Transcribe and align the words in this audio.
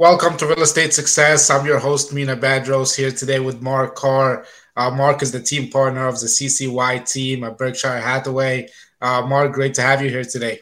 Welcome 0.00 0.38
to 0.38 0.46
Real 0.46 0.62
Estate 0.62 0.94
Success. 0.94 1.50
I'm 1.50 1.66
your 1.66 1.78
host, 1.78 2.14
Mena 2.14 2.34
Badros, 2.34 2.96
here 2.96 3.10
today 3.10 3.38
with 3.38 3.60
Mark 3.60 3.96
Carr. 3.96 4.46
Uh, 4.74 4.90
Mark 4.90 5.20
is 5.20 5.30
the 5.30 5.42
team 5.42 5.68
partner 5.68 6.08
of 6.08 6.18
the 6.18 6.26
CCY 6.26 7.06
team 7.06 7.44
at 7.44 7.58
Berkshire 7.58 8.00
Hathaway. 8.00 8.70
Uh, 9.02 9.26
Mark, 9.26 9.52
great 9.52 9.74
to 9.74 9.82
have 9.82 10.00
you 10.00 10.08
here 10.08 10.24
today. 10.24 10.60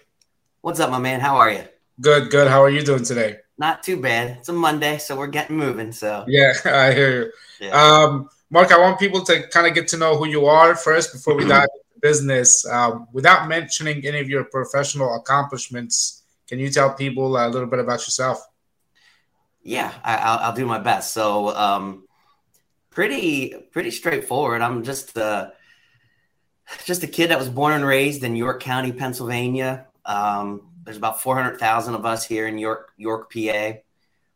What's 0.62 0.80
up, 0.80 0.90
my 0.90 0.98
man? 0.98 1.20
How 1.20 1.36
are 1.36 1.52
you? 1.52 1.62
Good, 2.00 2.32
good. 2.32 2.48
How 2.48 2.60
are 2.64 2.68
you 2.68 2.82
doing 2.82 3.04
today? 3.04 3.36
Not 3.58 3.84
too 3.84 4.00
bad. 4.00 4.38
It's 4.38 4.48
a 4.48 4.52
Monday, 4.52 4.98
so 4.98 5.16
we're 5.16 5.28
getting 5.28 5.56
moving. 5.56 5.92
So 5.92 6.24
yeah, 6.26 6.54
I 6.64 6.92
hear 6.92 7.22
you. 7.22 7.32
Yeah. 7.60 7.80
Um, 7.80 8.28
Mark, 8.50 8.72
I 8.72 8.80
want 8.80 8.98
people 8.98 9.22
to 9.26 9.46
kind 9.50 9.68
of 9.68 9.74
get 9.74 9.86
to 9.88 9.98
know 9.98 10.16
who 10.16 10.26
you 10.26 10.46
are 10.46 10.74
first 10.74 11.12
before 11.12 11.36
we 11.36 11.44
dive 11.46 11.68
into 11.72 12.00
business. 12.02 12.66
Um, 12.66 13.06
without 13.12 13.46
mentioning 13.46 14.04
any 14.04 14.18
of 14.18 14.28
your 14.28 14.42
professional 14.46 15.14
accomplishments, 15.14 16.24
can 16.48 16.58
you 16.58 16.70
tell 16.70 16.92
people 16.92 17.36
a 17.36 17.46
little 17.46 17.68
bit 17.68 17.78
about 17.78 18.00
yourself? 18.00 18.44
Yeah, 19.68 19.92
I, 20.02 20.48
will 20.48 20.56
do 20.56 20.64
my 20.64 20.78
best. 20.78 21.12
So, 21.12 21.54
um, 21.54 22.08
pretty 22.88 23.54
pretty 23.70 23.90
straightforward. 23.90 24.62
I'm 24.62 24.82
just 24.82 25.18
uh, 25.18 25.50
just 26.86 27.02
a 27.02 27.06
kid 27.06 27.28
that 27.28 27.38
was 27.38 27.50
born 27.50 27.74
and 27.74 27.84
raised 27.84 28.24
in 28.24 28.34
York 28.34 28.62
County, 28.62 28.92
Pennsylvania. 28.92 29.86
Um, 30.06 30.70
there's 30.84 30.96
about 30.96 31.20
400,000 31.20 31.94
of 31.94 32.06
us 32.06 32.24
here 32.24 32.46
in 32.46 32.56
York, 32.56 32.92
York, 32.96 33.30
PA. 33.30 33.72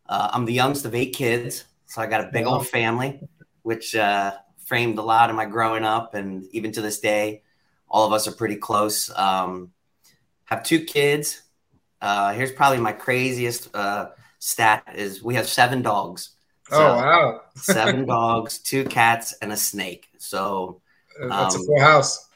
Uh, 0.06 0.30
I'm 0.34 0.44
the 0.44 0.52
youngest 0.52 0.84
of 0.84 0.94
eight 0.94 1.14
kids, 1.16 1.64
so 1.86 2.02
I 2.02 2.06
got 2.08 2.20
a 2.20 2.30
big 2.30 2.44
old 2.44 2.68
family, 2.68 3.26
which 3.62 3.96
uh, 3.96 4.32
framed 4.66 4.98
a 4.98 5.02
lot 5.02 5.30
of 5.30 5.36
my 5.36 5.46
growing 5.46 5.84
up, 5.84 6.12
and 6.12 6.44
even 6.52 6.72
to 6.72 6.82
this 6.82 7.00
day, 7.00 7.40
all 7.88 8.06
of 8.06 8.12
us 8.12 8.28
are 8.28 8.32
pretty 8.32 8.56
close. 8.56 9.10
Um, 9.16 9.72
have 10.44 10.62
two 10.62 10.84
kids. 10.84 11.40
Uh, 12.02 12.34
here's 12.34 12.52
probably 12.52 12.80
my 12.80 12.92
craziest 12.92 13.74
uh, 13.74 14.10
stat 14.42 14.82
is 14.96 15.22
we 15.22 15.36
have 15.36 15.48
seven 15.48 15.82
dogs. 15.82 16.30
Oh, 16.70 16.76
so, 16.76 16.84
oh 16.84 16.96
wow! 16.96 17.40
seven 17.54 18.06
dogs, 18.06 18.58
two 18.58 18.84
cats, 18.84 19.34
and 19.40 19.52
a 19.52 19.56
snake. 19.56 20.08
So 20.18 20.80
um, 21.22 21.28
that's 21.28 21.54
a 21.54 21.58
um, 21.58 21.66
full 21.66 21.80
house. 21.80 22.28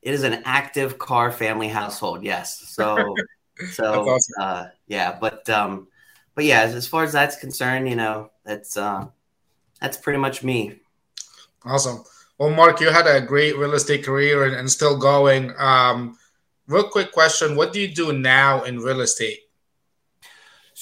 It 0.00 0.14
is 0.14 0.22
an 0.22 0.42
active 0.46 0.98
Carr 0.98 1.30
family 1.30 1.68
household. 1.68 2.24
Yes. 2.24 2.58
So 2.68 3.14
so 3.72 4.08
awesome. 4.08 4.34
uh, 4.40 4.66
yeah, 4.86 5.18
but 5.20 5.48
um, 5.50 5.88
but 6.34 6.44
yeah, 6.44 6.62
as, 6.62 6.74
as, 6.74 6.86
far 6.86 7.04
as 7.04 7.12
that's 7.12 7.36
concerned, 7.36 7.88
you 7.88 7.96
know, 7.96 8.30
that's 8.44 8.78
uh, 8.78 9.06
that's 9.80 9.98
pretty 9.98 10.18
much 10.18 10.42
me. 10.42 10.80
Awesome. 11.64 12.02
Well, 12.38 12.50
Mark, 12.50 12.80
you 12.80 12.90
had 12.90 13.06
a 13.06 13.20
great 13.20 13.58
real 13.58 13.74
estate 13.74 14.02
career 14.02 14.44
and, 14.44 14.56
and 14.56 14.70
still 14.70 14.96
going. 14.96 15.52
Um, 15.58 16.16
real 16.68 16.88
quick 16.88 17.12
question: 17.12 17.54
What 17.54 17.74
do 17.74 17.80
you 17.80 17.88
do 17.88 18.14
now 18.14 18.62
in 18.62 18.78
real 18.78 19.02
estate? 19.02 19.40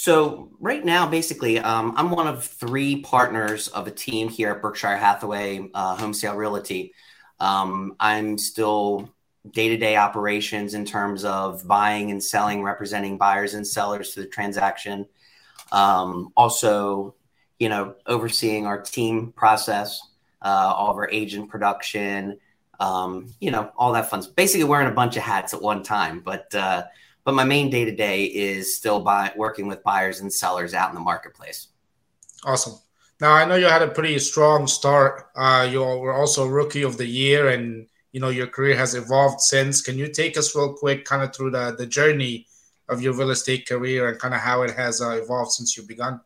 So 0.00 0.50
right 0.60 0.84
now, 0.84 1.08
basically, 1.08 1.58
um, 1.58 1.92
I'm 1.96 2.12
one 2.12 2.28
of 2.28 2.44
three 2.44 3.00
partners 3.00 3.66
of 3.66 3.88
a 3.88 3.90
team 3.90 4.28
here 4.28 4.52
at 4.52 4.62
Berkshire 4.62 4.96
Hathaway 4.96 5.68
uh, 5.74 5.96
Homesale 5.96 6.36
Realty. 6.36 6.94
Um, 7.40 7.96
I'm 7.98 8.38
still 8.38 9.12
day 9.50 9.70
to 9.70 9.76
day 9.76 9.96
operations 9.96 10.74
in 10.74 10.84
terms 10.84 11.24
of 11.24 11.66
buying 11.66 12.12
and 12.12 12.22
selling, 12.22 12.62
representing 12.62 13.18
buyers 13.18 13.54
and 13.54 13.66
sellers 13.66 14.14
to 14.14 14.20
the 14.20 14.28
transaction. 14.28 15.04
Um, 15.72 16.32
also, 16.36 17.16
you 17.58 17.68
know, 17.68 17.96
overseeing 18.06 18.66
our 18.66 18.80
team 18.80 19.32
process, 19.32 20.00
uh, 20.40 20.74
all 20.76 20.92
of 20.92 20.96
our 20.96 21.10
agent 21.10 21.50
production, 21.50 22.38
um, 22.78 23.34
you 23.40 23.50
know, 23.50 23.72
all 23.76 23.94
that 23.94 24.08
fun. 24.08 24.22
Basically, 24.36 24.62
wearing 24.62 24.86
a 24.86 24.94
bunch 24.94 25.16
of 25.16 25.24
hats 25.24 25.54
at 25.54 25.60
one 25.60 25.82
time, 25.82 26.20
but 26.20 26.54
uh, 26.54 26.84
but 27.28 27.34
my 27.34 27.44
main 27.44 27.68
day 27.68 27.84
to 27.84 27.94
day 27.94 28.24
is 28.24 28.74
still 28.74 29.00
by 29.00 29.30
working 29.36 29.66
with 29.66 29.82
buyers 29.82 30.20
and 30.20 30.32
sellers 30.32 30.72
out 30.72 30.88
in 30.88 30.94
the 30.94 31.00
marketplace. 31.02 31.68
Awesome. 32.42 32.78
Now 33.20 33.32
I 33.32 33.44
know 33.44 33.56
you 33.56 33.66
had 33.66 33.82
a 33.82 33.88
pretty 33.88 34.18
strong 34.18 34.66
start. 34.66 35.26
Uh, 35.36 35.68
you 35.70 35.80
were 35.80 36.14
also 36.14 36.46
rookie 36.46 36.84
of 36.84 36.96
the 36.96 37.04
year, 37.04 37.50
and 37.50 37.86
you 38.12 38.20
know 38.20 38.30
your 38.30 38.46
career 38.46 38.74
has 38.76 38.94
evolved 38.94 39.42
since. 39.42 39.82
Can 39.82 39.98
you 39.98 40.08
take 40.08 40.38
us 40.38 40.56
real 40.56 40.72
quick, 40.72 41.04
kind 41.04 41.22
of 41.22 41.36
through 41.36 41.50
the 41.50 41.74
the 41.76 41.84
journey 41.84 42.46
of 42.88 43.02
your 43.02 43.12
real 43.12 43.28
estate 43.28 43.68
career 43.68 44.08
and 44.08 44.18
kind 44.18 44.32
of 44.32 44.40
how 44.40 44.62
it 44.62 44.70
has 44.70 45.02
uh, 45.02 45.20
evolved 45.22 45.52
since 45.52 45.76
you 45.76 45.82
begun? 45.82 46.22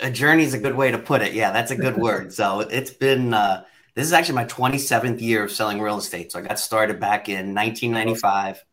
A 0.00 0.10
journey 0.10 0.42
is 0.42 0.52
a 0.52 0.58
good 0.58 0.74
way 0.74 0.90
to 0.90 0.98
put 0.98 1.22
it. 1.22 1.32
Yeah, 1.32 1.52
that's 1.52 1.70
a 1.70 1.76
good 1.76 1.96
word. 1.96 2.32
So 2.32 2.58
it's 2.58 2.90
been. 2.90 3.34
Uh, 3.34 3.62
this 3.94 4.04
is 4.04 4.12
actually 4.12 4.34
my 4.34 4.46
27th 4.46 5.20
year 5.20 5.44
of 5.44 5.52
selling 5.52 5.80
real 5.80 5.98
estate. 5.98 6.32
So 6.32 6.40
I 6.40 6.42
got 6.42 6.58
started 6.58 6.98
back 6.98 7.28
in 7.28 7.54
1995 7.54 8.64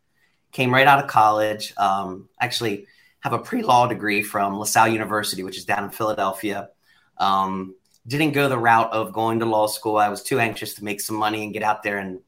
came 0.52 0.72
right 0.72 0.86
out 0.86 1.02
of 1.02 1.08
college. 1.08 1.72
Um, 1.76 2.28
actually, 2.40 2.86
have 3.20 3.32
a 3.32 3.38
pre 3.38 3.62
law 3.62 3.86
degree 3.86 4.22
from 4.22 4.58
LaSalle 4.58 4.88
University, 4.88 5.42
which 5.42 5.58
is 5.58 5.64
down 5.64 5.84
in 5.84 5.90
Philadelphia. 5.90 6.70
Um, 7.18 7.74
didn't 8.06 8.32
go 8.32 8.48
the 8.48 8.58
route 8.58 8.92
of 8.92 9.12
going 9.12 9.40
to 9.40 9.46
law 9.46 9.66
school. 9.66 9.96
I 9.96 10.08
was 10.08 10.22
too 10.22 10.38
anxious 10.38 10.74
to 10.74 10.84
make 10.84 11.00
some 11.00 11.16
money 11.16 11.42
and 11.44 11.52
get 11.52 11.62
out 11.62 11.82
there 11.82 11.98
and 11.98 12.20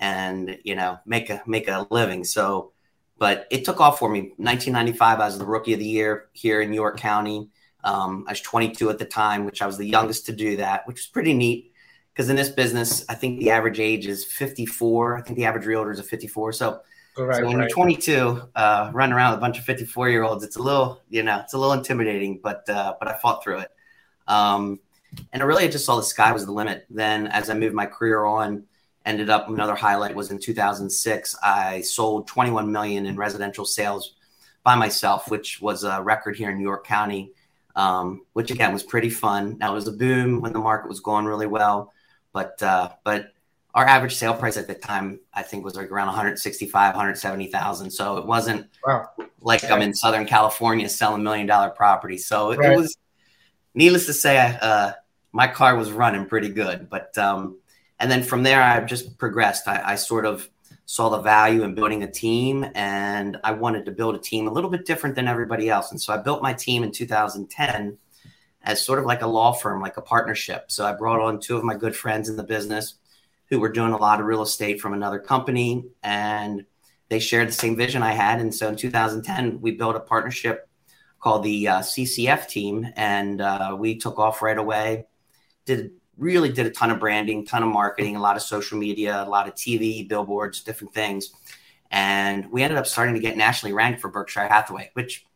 and 0.00 0.58
you 0.64 0.74
know 0.74 0.98
make 1.06 1.30
a 1.30 1.42
make 1.46 1.68
a 1.68 1.86
living. 1.90 2.24
So, 2.24 2.72
but 3.18 3.46
it 3.50 3.64
took 3.64 3.80
off 3.80 3.98
for 3.98 4.08
me. 4.08 4.32
1995, 4.36 5.20
I 5.20 5.24
was 5.24 5.38
the 5.38 5.46
rookie 5.46 5.72
of 5.72 5.78
the 5.78 5.86
year 5.86 6.28
here 6.32 6.60
in 6.60 6.72
York 6.72 6.98
County. 6.98 7.48
Um, 7.84 8.24
I 8.26 8.32
was 8.32 8.40
22 8.40 8.88
at 8.90 8.98
the 8.98 9.04
time, 9.04 9.44
which 9.44 9.60
I 9.60 9.66
was 9.66 9.76
the 9.76 9.86
youngest 9.86 10.26
to 10.26 10.32
do 10.32 10.56
that, 10.56 10.86
which 10.86 10.96
was 10.96 11.06
pretty 11.06 11.34
neat 11.34 11.74
because 12.14 12.30
in 12.30 12.36
this 12.36 12.48
business, 12.48 13.04
I 13.08 13.14
think 13.14 13.40
the 13.40 13.50
average 13.50 13.80
age 13.80 14.06
is 14.06 14.24
54. 14.24 15.18
I 15.18 15.22
think 15.22 15.36
the 15.36 15.46
average 15.46 15.66
realtor 15.66 15.90
is 15.90 15.98
a 15.98 16.04
54. 16.04 16.52
So 16.52 16.80
Right, 17.16 17.36
so 17.36 17.46
when 17.46 17.58
right. 17.58 17.68
you're 17.68 17.74
22, 17.74 18.42
uh, 18.56 18.90
running 18.92 19.12
around 19.14 19.32
with 19.32 19.38
a 19.38 19.40
bunch 19.40 19.58
of 19.58 19.64
54 19.64 20.10
year 20.10 20.24
olds, 20.24 20.42
it's 20.42 20.56
a 20.56 20.62
little, 20.62 21.00
you 21.08 21.22
know, 21.22 21.38
it's 21.40 21.52
a 21.52 21.58
little 21.58 21.72
intimidating, 21.72 22.40
but 22.42 22.68
uh, 22.68 22.94
but 22.98 23.08
I 23.08 23.16
fought 23.18 23.44
through 23.44 23.58
it. 23.60 23.70
Um, 24.26 24.80
and 25.32 25.42
I 25.42 25.46
really 25.46 25.68
just 25.68 25.84
saw 25.84 25.96
the 25.96 26.02
sky 26.02 26.32
was 26.32 26.44
the 26.44 26.52
limit. 26.52 26.86
Then 26.90 27.28
as 27.28 27.50
I 27.50 27.54
moved 27.54 27.74
my 27.74 27.86
career 27.86 28.24
on, 28.24 28.64
ended 29.06 29.30
up 29.30 29.48
another 29.48 29.76
highlight 29.76 30.16
was 30.16 30.32
in 30.32 30.38
2006. 30.40 31.36
I 31.42 31.82
sold 31.82 32.26
21 32.26 32.72
million 32.72 33.06
in 33.06 33.16
residential 33.16 33.64
sales 33.64 34.14
by 34.64 34.74
myself, 34.74 35.30
which 35.30 35.60
was 35.60 35.84
a 35.84 36.02
record 36.02 36.36
here 36.36 36.50
in 36.50 36.56
New 36.56 36.64
York 36.64 36.86
County. 36.86 37.32
Um, 37.76 38.22
which 38.34 38.52
again 38.52 38.72
was 38.72 38.84
pretty 38.84 39.10
fun. 39.10 39.58
Now 39.58 39.72
it 39.72 39.74
was 39.74 39.88
a 39.88 39.92
boom 39.92 40.40
when 40.40 40.52
the 40.52 40.60
market 40.60 40.88
was 40.88 41.00
going 41.00 41.24
really 41.24 41.48
well, 41.48 41.92
but 42.32 42.62
uh, 42.62 42.90
but 43.02 43.33
our 43.74 43.84
average 43.84 44.14
sale 44.14 44.34
price 44.34 44.56
at 44.56 44.68
the 44.68 44.74
time 44.74 45.18
I 45.32 45.42
think 45.42 45.64
was 45.64 45.74
like 45.74 45.90
around 45.90 46.06
165, 46.06 46.94
170,000. 46.94 47.90
So 47.90 48.18
it 48.18 48.26
wasn't 48.26 48.68
wow. 48.86 49.10
like 49.40 49.64
I'm 49.64 49.82
in 49.82 49.94
Southern 49.94 50.26
California 50.26 50.88
selling 50.88 51.24
million 51.24 51.46
dollar 51.46 51.70
properties. 51.70 52.26
So 52.26 52.52
it, 52.52 52.58
right. 52.58 52.72
it 52.72 52.76
was 52.76 52.96
needless 53.74 54.06
to 54.06 54.12
say, 54.12 54.38
uh, 54.60 54.92
my 55.32 55.48
car 55.48 55.76
was 55.76 55.90
running 55.90 56.26
pretty 56.26 56.50
good. 56.50 56.88
But 56.88 57.18
um, 57.18 57.58
and 57.98 58.10
then 58.10 58.22
from 58.22 58.44
there, 58.44 58.62
I 58.62 58.80
just 58.84 59.18
progressed. 59.18 59.66
I, 59.66 59.82
I 59.84 59.94
sort 59.96 60.24
of 60.24 60.48
saw 60.86 61.08
the 61.08 61.20
value 61.20 61.64
in 61.64 61.74
building 61.74 62.04
a 62.04 62.10
team, 62.10 62.64
and 62.76 63.38
I 63.42 63.52
wanted 63.52 63.86
to 63.86 63.90
build 63.90 64.14
a 64.14 64.18
team 64.18 64.46
a 64.46 64.52
little 64.52 64.70
bit 64.70 64.86
different 64.86 65.16
than 65.16 65.26
everybody 65.26 65.68
else. 65.68 65.90
And 65.90 66.00
so 66.00 66.14
I 66.14 66.18
built 66.18 66.42
my 66.42 66.52
team 66.52 66.84
in 66.84 66.92
2010 66.92 67.98
as 68.62 68.84
sort 68.84 69.00
of 69.00 69.04
like 69.04 69.22
a 69.22 69.26
law 69.26 69.52
firm, 69.52 69.80
like 69.80 69.96
a 69.96 70.02
partnership. 70.02 70.70
So 70.70 70.86
I 70.86 70.92
brought 70.92 71.20
on 71.20 71.40
two 71.40 71.56
of 71.56 71.64
my 71.64 71.74
good 71.74 71.96
friends 71.96 72.28
in 72.28 72.36
the 72.36 72.44
business 72.44 72.94
who 73.50 73.60
were 73.60 73.70
doing 73.70 73.92
a 73.92 73.96
lot 73.96 74.20
of 74.20 74.26
real 74.26 74.42
estate 74.42 74.80
from 74.80 74.94
another 74.94 75.18
company 75.18 75.84
and 76.02 76.64
they 77.08 77.18
shared 77.18 77.48
the 77.48 77.52
same 77.52 77.76
vision 77.76 78.02
I 78.02 78.12
had. 78.12 78.40
And 78.40 78.54
so 78.54 78.68
in 78.68 78.76
2010, 78.76 79.60
we 79.60 79.72
built 79.72 79.96
a 79.96 80.00
partnership 80.00 80.68
called 81.20 81.42
the 81.42 81.68
uh, 81.68 81.80
CCY 81.80 82.48
team 82.48 82.86
and 82.96 83.40
uh, 83.40 83.76
we 83.78 83.96
took 83.96 84.18
off 84.18 84.42
right 84.42 84.58
away. 84.58 85.06
Did 85.66 85.92
really 86.16 86.52
did 86.52 86.66
a 86.66 86.70
ton 86.70 86.90
of 86.90 87.00
branding, 87.00 87.44
ton 87.44 87.62
of 87.62 87.68
marketing, 87.68 88.16
a 88.16 88.20
lot 88.20 88.36
of 88.36 88.42
social 88.42 88.78
media, 88.78 89.22
a 89.22 89.28
lot 89.28 89.48
of 89.48 89.54
TV, 89.54 90.08
billboards, 90.08 90.62
different 90.62 90.94
things. 90.94 91.30
And 91.90 92.50
we 92.50 92.62
ended 92.62 92.78
up 92.78 92.86
starting 92.86 93.14
to 93.14 93.20
get 93.20 93.36
nationally 93.36 93.72
ranked 93.72 94.00
for 94.00 94.08
Berkshire 94.08 94.48
Hathaway, 94.48 94.90
which 94.94 95.26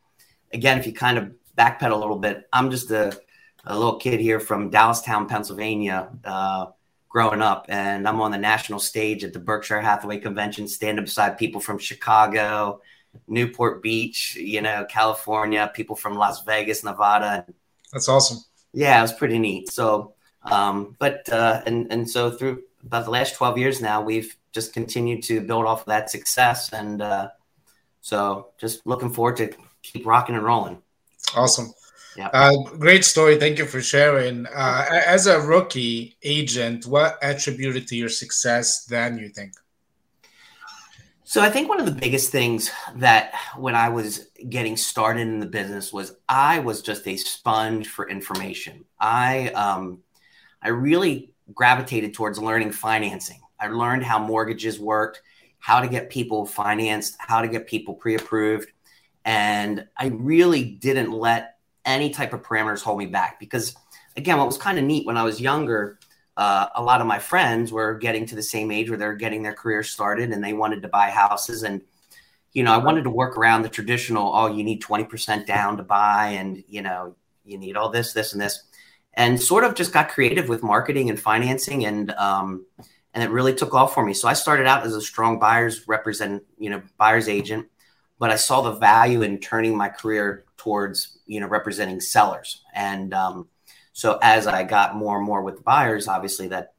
again, 0.53 0.79
if 0.79 0.87
you 0.87 0.93
kind 0.93 1.19
of 1.19 1.33
backpedal 1.57 1.93
a 1.93 1.97
little 1.97 2.19
bit, 2.19 2.49
I'm 2.53 2.71
just 2.71 2.91
a, 2.91 3.19
a 3.65 3.77
little 3.77 3.97
kid 3.97 4.21
here 4.21 4.41
from 4.41 4.71
Dallastown, 4.71 5.29
Pennsylvania. 5.29 6.11
Uh, 6.25 6.67
growing 7.09 7.43
up, 7.43 7.67
and 7.69 8.07
I'm 8.07 8.21
on 8.21 8.31
the 8.31 8.39
national 8.39 8.81
stage 8.81 9.25
at 9.25 9.33
the 9.33 9.39
Berkshire 9.39 9.81
Hathaway 9.81 10.19
Convention, 10.19 10.69
standing 10.69 11.05
beside 11.05 11.39
people 11.39 11.61
from 11.61 11.79
Chicago, 11.79 12.81
Newport 13.27 13.83
Beach, 13.83 14.37
you 14.37 14.61
know, 14.61 14.87
California, 14.89 15.71
people 15.75 15.97
from 15.97 16.17
Las 16.17 16.45
Vegas, 16.45 16.85
Nevada. 16.85 17.47
That's 17.93 18.09
awesome. 18.09 18.39
Yeah, 18.73 18.99
it 18.99 19.03
was 19.03 19.13
pretty 19.13 19.39
neat. 19.39 19.71
So, 19.71 20.15
um, 20.43 20.97
but 20.99 21.29
uh, 21.31 21.63
and 21.67 21.91
and 21.91 22.09
so 22.09 22.31
through 22.31 22.63
about 22.85 23.05
the 23.05 23.11
last 23.11 23.35
12 23.35 23.59
years 23.59 23.81
now, 23.81 24.03
we've 24.03 24.37
just 24.53 24.73
continued 24.73 25.23
to 25.25 25.41
build 25.41 25.67
off 25.67 25.81
of 25.81 25.87
that 25.87 26.11
success, 26.11 26.73
and 26.73 27.03
uh, 27.03 27.29
so 28.01 28.49
just 28.59 28.87
looking 28.87 29.11
forward 29.11 29.37
to 29.39 29.53
keep 29.83 30.07
rocking 30.07 30.35
and 30.35 30.45
rolling. 30.45 30.83
Awesome. 31.35 31.73
Yeah. 32.17 32.29
Uh, 32.33 32.57
great 32.79 33.05
story. 33.05 33.37
Thank 33.39 33.59
you 33.59 33.67
for 33.67 33.81
sharing. 33.81 34.47
Uh, 34.47 34.85
as 35.07 35.27
a 35.27 35.41
rookie 35.41 36.17
agent, 36.23 36.87
what 36.87 37.19
attributed 37.23 37.87
to 37.89 37.97
your 37.97 38.09
success 38.09 38.85
then, 38.87 39.19
you 39.19 39.29
think? 39.29 39.53
So 41.29 41.43
I 41.43 41.51
think 41.51 41.69
one 41.69 41.79
of 41.79 41.85
the 41.85 41.93
biggest 41.93 42.33
things 42.33 42.71
that 42.97 43.35
when 43.55 43.75
I 43.75 43.91
was 43.91 44.31
getting 44.49 44.79
started 44.79 45.29
in 45.29 45.41
the 45.41 45.47
business 45.47 45.93
was 45.93 46.17
I 46.27 46.59
was 46.61 46.81
just 46.81 47.07
a 47.07 47.19
sponge 47.19 47.87
for 47.89 48.09
information. 48.09 48.87
I 48.99 49.49
um, 49.49 49.99
I 50.63 50.71
really 50.71 51.35
gravitated 51.53 52.15
towards 52.15 52.39
learning 52.39 52.73
financing. 52.73 53.43
I 53.61 53.69
learned 53.69 54.05
how 54.05 54.19
mortgages 54.19 54.81
worked, 54.81 55.21
how 55.59 55.83
to 55.83 55.89
get 55.89 56.09
people 56.09 56.47
financed, 56.47 57.17
how 57.19 57.43
to 57.43 57.49
get 57.49 57.67
people 57.67 57.93
pre-approved, 57.93 58.73
and 59.27 59.87
I 59.99 60.07
really 60.07 60.65
didn't 60.65 61.13
let 61.13 61.58
any 61.89 62.11
type 62.11 62.33
of 62.33 62.43
parameters 62.43 62.83
hold 62.83 62.99
me 62.99 63.07
back. 63.07 63.41
Because 63.41 63.75
again, 64.17 64.39
what 64.39 64.47
was 64.47 64.59
kind 64.59 64.79
of 64.79 64.85
neat 64.85 65.07
when 65.07 65.17
I 65.17 65.25
was 65.25 65.41
younger 65.41 65.99
uh, 66.39 66.69
a 66.77 66.83
lot 66.83 67.01
of 67.01 67.07
my 67.09 67.19
friends 67.19 67.73
were 67.73 67.95
getting 67.95 68.25
to 68.25 68.37
the 68.37 68.43
same 68.43 68.71
age 68.71 68.89
where 68.89 68.97
they're 68.97 69.17
getting 69.17 69.43
their 69.43 69.53
career 69.53 69.83
started 69.83 70.31
and 70.31 70.43
they 70.43 70.53
wanted 70.53 70.83
to 70.83 70.89
buy 70.89 71.11
houses. 71.11 71.65
And 71.65 71.83
you 72.55 72.63
know 72.63 72.73
i 72.73 72.79
wanted 72.79 73.05
to 73.05 73.11
work 73.11 73.37
around 73.37 73.61
the 73.61 73.69
traditional 73.69 74.33
oh 74.35 74.47
you 74.47 74.65
need 74.65 74.83
20% 74.83 75.45
down 75.45 75.77
to 75.77 75.83
buy 75.83 76.29
and 76.29 76.65
you 76.67 76.81
know 76.81 77.15
you 77.45 77.59
need 77.59 77.77
all 77.77 77.91
this 77.91 78.13
this 78.13 78.33
and 78.33 78.41
this. 78.41 78.63
And 79.15 79.41
sort 79.43 79.65
of 79.65 79.75
just 79.75 79.93
got 79.93 80.11
creative 80.11 80.49
with 80.49 80.63
marketing 80.63 81.11
and 81.11 81.19
financing 81.19 81.85
and 81.87 82.13
um, 82.13 82.65
and 83.15 83.25
it 83.25 83.31
really 83.31 83.55
took 83.55 83.75
off 83.75 83.93
for 83.93 84.05
me. 84.05 84.15
So 84.15 84.29
i 84.29 84.33
started 84.33 84.67
out 84.67 84.87
as 84.87 84.95
a 84.95 85.01
strong 85.01 85.41
buyers 85.41 85.89
represent 85.89 86.45
you 86.57 86.71
know 86.71 86.83
buyers 86.99 87.29
agent 87.29 87.67
but 88.19 88.31
i 88.31 88.37
saw 88.37 88.61
the 88.61 88.73
value 88.73 89.23
in 89.23 89.39
turning 89.39 89.77
my 89.77 89.89
career 89.89 90.45
towards 90.57 91.19
you 91.27 91.41
know 91.41 91.47
representing 91.47 92.01
sellers 92.01 92.63
and 92.75 93.15
um, 93.15 93.49
so 93.99 94.17
as 94.23 94.47
I 94.47 94.63
got 94.63 94.95
more 94.95 95.17
and 95.17 95.27
more 95.27 95.43
with 95.43 95.65
buyers, 95.65 96.07
obviously 96.07 96.47
that 96.49 96.73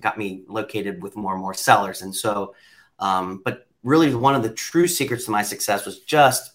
got 0.00 0.16
me 0.16 0.44
located 0.46 1.02
with 1.02 1.16
more 1.16 1.32
and 1.32 1.42
more 1.42 1.52
sellers. 1.52 2.00
And 2.00 2.14
so, 2.14 2.54
um, 3.00 3.42
but 3.44 3.66
really 3.82 4.14
one 4.14 4.36
of 4.36 4.44
the 4.44 4.50
true 4.50 4.86
secrets 4.86 5.24
to 5.24 5.32
my 5.32 5.42
success 5.42 5.84
was 5.84 5.98
just 6.02 6.52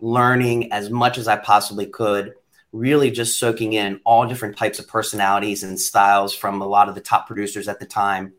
learning 0.00 0.72
as 0.72 0.90
much 0.90 1.16
as 1.16 1.28
I 1.28 1.36
possibly 1.36 1.86
could, 1.86 2.34
really 2.72 3.08
just 3.12 3.38
soaking 3.38 3.74
in 3.74 4.00
all 4.04 4.26
different 4.26 4.56
types 4.56 4.80
of 4.80 4.88
personalities 4.88 5.62
and 5.62 5.78
styles 5.78 6.34
from 6.34 6.60
a 6.60 6.66
lot 6.66 6.88
of 6.88 6.96
the 6.96 7.00
top 7.00 7.28
producers 7.28 7.68
at 7.68 7.78
the 7.78 7.86
time, 7.86 8.32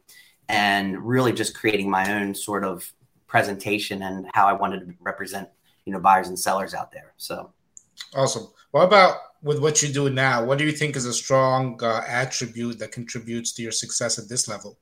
and 0.49 0.99
really 1.07 1.31
just 1.31 1.55
creating 1.55 1.89
my 1.89 2.19
own 2.19 2.35
sort 2.35 2.65
of 2.65 2.91
presentation 3.27 4.03
and 4.03 4.27
how 4.33 4.47
I 4.47 4.53
wanted 4.53 4.87
to 4.87 4.93
represent, 4.99 5.49
you 5.85 5.93
know, 5.93 5.99
buyers 5.99 6.27
and 6.27 6.39
sellers 6.39 6.73
out 6.73 6.91
there. 6.91 7.13
So 7.17 7.51
awesome. 8.15 8.47
What 8.71 8.83
about 8.83 9.17
with 9.41 9.59
what 9.59 9.81
you 9.81 9.89
do 9.89 10.09
now, 10.09 10.43
what 10.43 10.57
do 10.57 10.65
you 10.65 10.71
think 10.71 10.95
is 10.95 11.05
a 11.05 11.13
strong 11.13 11.79
uh, 11.83 12.01
attribute 12.07 12.79
that 12.79 12.91
contributes 12.91 13.51
to 13.53 13.61
your 13.61 13.71
success 13.71 14.17
at 14.17 14.27
this 14.27 14.47
level? 14.47 14.77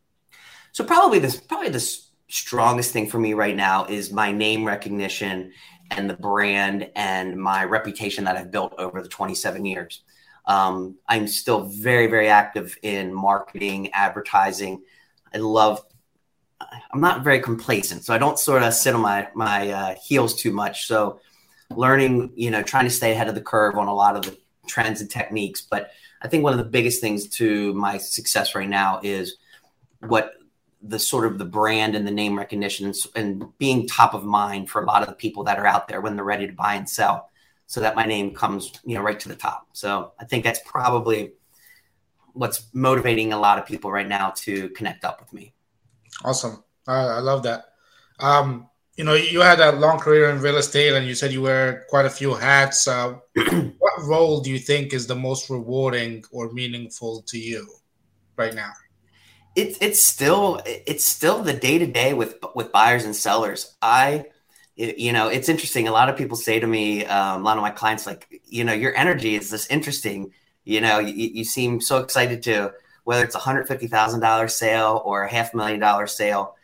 So 0.71 0.83
probably 0.83 1.19
this 1.19 1.39
probably 1.39 1.69
the 1.69 1.99
strongest 2.27 2.91
thing 2.91 3.07
for 3.07 3.19
me 3.19 3.33
right 3.33 3.55
now 3.55 3.85
is 3.85 4.11
my 4.11 4.31
name 4.31 4.65
recognition 4.65 5.51
and 5.91 6.09
the 6.09 6.15
brand 6.15 6.89
and 6.95 7.37
my 7.37 7.63
reputation 7.63 8.23
that 8.25 8.35
I've 8.35 8.51
built 8.51 8.73
over 8.77 9.01
the 9.01 9.09
27 9.09 9.65
years. 9.65 10.01
Um, 10.47 10.97
I'm 11.07 11.27
still 11.27 11.65
very 11.65 12.07
very 12.07 12.29
active 12.29 12.77
in 12.81 13.13
marketing, 13.13 13.91
advertising. 13.93 14.81
I 15.33 15.37
love. 15.37 15.83
I'm 16.61 17.01
not 17.01 17.23
very 17.23 17.39
complacent, 17.39 18.05
so 18.05 18.13
I 18.13 18.17
don't 18.17 18.39
sort 18.39 18.63
of 18.63 18.73
sit 18.73 18.95
on 18.95 19.01
my 19.01 19.27
my 19.35 19.69
uh, 19.69 19.95
heels 20.03 20.35
too 20.35 20.51
much. 20.51 20.87
So 20.87 21.19
learning, 21.69 22.31
you 22.35 22.51
know, 22.51 22.63
trying 22.63 22.85
to 22.85 22.91
stay 22.91 23.11
ahead 23.11 23.27
of 23.27 23.35
the 23.35 23.41
curve 23.41 23.77
on 23.77 23.87
a 23.87 23.93
lot 23.93 24.15
of 24.15 24.23
the 24.23 24.37
trends 24.67 25.01
and 25.01 25.09
techniques. 25.09 25.61
But 25.61 25.91
I 26.21 26.27
think 26.27 26.43
one 26.43 26.53
of 26.53 26.59
the 26.59 26.65
biggest 26.65 27.01
things 27.01 27.27
to 27.37 27.73
my 27.73 27.97
success 27.97 28.55
right 28.55 28.69
now 28.69 28.99
is 29.03 29.37
what 29.99 30.33
the 30.81 30.99
sort 30.99 31.25
of 31.25 31.37
the 31.37 31.45
brand 31.45 31.95
and 31.95 32.07
the 32.07 32.11
name 32.11 32.37
recognition 32.37 32.93
and 33.15 33.45
being 33.57 33.87
top 33.87 34.13
of 34.13 34.23
mind 34.23 34.69
for 34.69 34.81
a 34.81 34.85
lot 34.85 35.01
of 35.01 35.09
the 35.09 35.15
people 35.15 35.43
that 35.43 35.57
are 35.57 35.65
out 35.65 35.87
there 35.87 36.01
when 36.01 36.15
they're 36.15 36.25
ready 36.25 36.47
to 36.47 36.53
buy 36.53 36.75
and 36.75 36.89
sell 36.89 37.29
so 37.65 37.81
that 37.81 37.95
my 37.95 38.05
name 38.05 38.35
comes 38.35 38.71
you 38.85 38.95
know 38.95 39.01
right 39.01 39.19
to 39.19 39.27
the 39.27 39.35
top 39.35 39.67
so 39.73 40.11
i 40.19 40.25
think 40.25 40.43
that's 40.43 40.59
probably 40.63 41.31
what's 42.33 42.67
motivating 42.73 43.33
a 43.33 43.39
lot 43.39 43.57
of 43.57 43.65
people 43.65 43.91
right 43.91 44.07
now 44.07 44.29
to 44.35 44.69
connect 44.69 45.03
up 45.03 45.19
with 45.19 45.33
me 45.33 45.54
awesome 46.23 46.63
i 46.87 47.19
love 47.19 47.43
that 47.43 47.65
um, 48.19 48.69
you 48.95 49.03
know, 49.03 49.13
you 49.13 49.41
had 49.41 49.59
a 49.59 49.73
long 49.73 49.99
career 49.99 50.29
in 50.29 50.39
real 50.39 50.57
estate, 50.57 50.93
and 50.93 51.05
you 51.05 51.15
said 51.15 51.33
you 51.33 51.41
wear 51.41 51.85
quite 51.89 52.05
a 52.05 52.09
few 52.09 52.33
hats. 52.33 52.87
Uh, 52.87 53.15
what 53.77 53.93
role 54.03 54.39
do 54.39 54.49
you 54.49 54.59
think 54.59 54.93
is 54.93 55.05
the 55.05 55.15
most 55.15 55.49
rewarding 55.49 56.23
or 56.31 56.51
meaningful 56.53 57.21
to 57.23 57.37
you 57.37 57.67
right 58.37 58.53
now? 58.53 58.71
It's 59.55 59.77
it's 59.81 59.99
still 59.99 60.61
it's 60.65 61.03
still 61.03 61.43
the 61.43 61.53
day 61.53 61.77
to 61.77 61.87
day 61.87 62.13
with 62.13 62.37
with 62.55 62.71
buyers 62.71 63.03
and 63.03 63.15
sellers. 63.15 63.75
I, 63.81 64.25
you 64.75 65.11
know, 65.11 65.27
it's 65.27 65.49
interesting. 65.49 65.87
A 65.87 65.91
lot 65.91 66.09
of 66.09 66.17
people 66.17 66.37
say 66.37 66.59
to 66.59 66.67
me, 66.67 67.05
um, 67.05 67.41
a 67.41 67.43
lot 67.43 67.57
of 67.57 67.63
my 67.63 67.71
clients, 67.71 68.05
like, 68.05 68.41
you 68.45 68.63
know, 68.63 68.73
your 68.73 68.95
energy 68.95 69.35
is 69.35 69.49
this 69.49 69.67
interesting. 69.67 70.31
You 70.65 70.81
know, 70.81 70.99
you, 70.99 71.13
you 71.13 71.43
seem 71.43 71.79
so 71.79 71.99
excited 71.99 72.43
to 72.43 72.73
whether 73.05 73.23
it's 73.23 73.35
a 73.35 73.39
hundred 73.39 73.67
fifty 73.67 73.87
thousand 73.87 74.19
dollar 74.19 74.49
sale 74.49 75.01
or 75.05 75.23
a 75.23 75.31
half 75.31 75.53
million 75.53 75.79
dollar 75.79 76.05
sale 76.05 76.55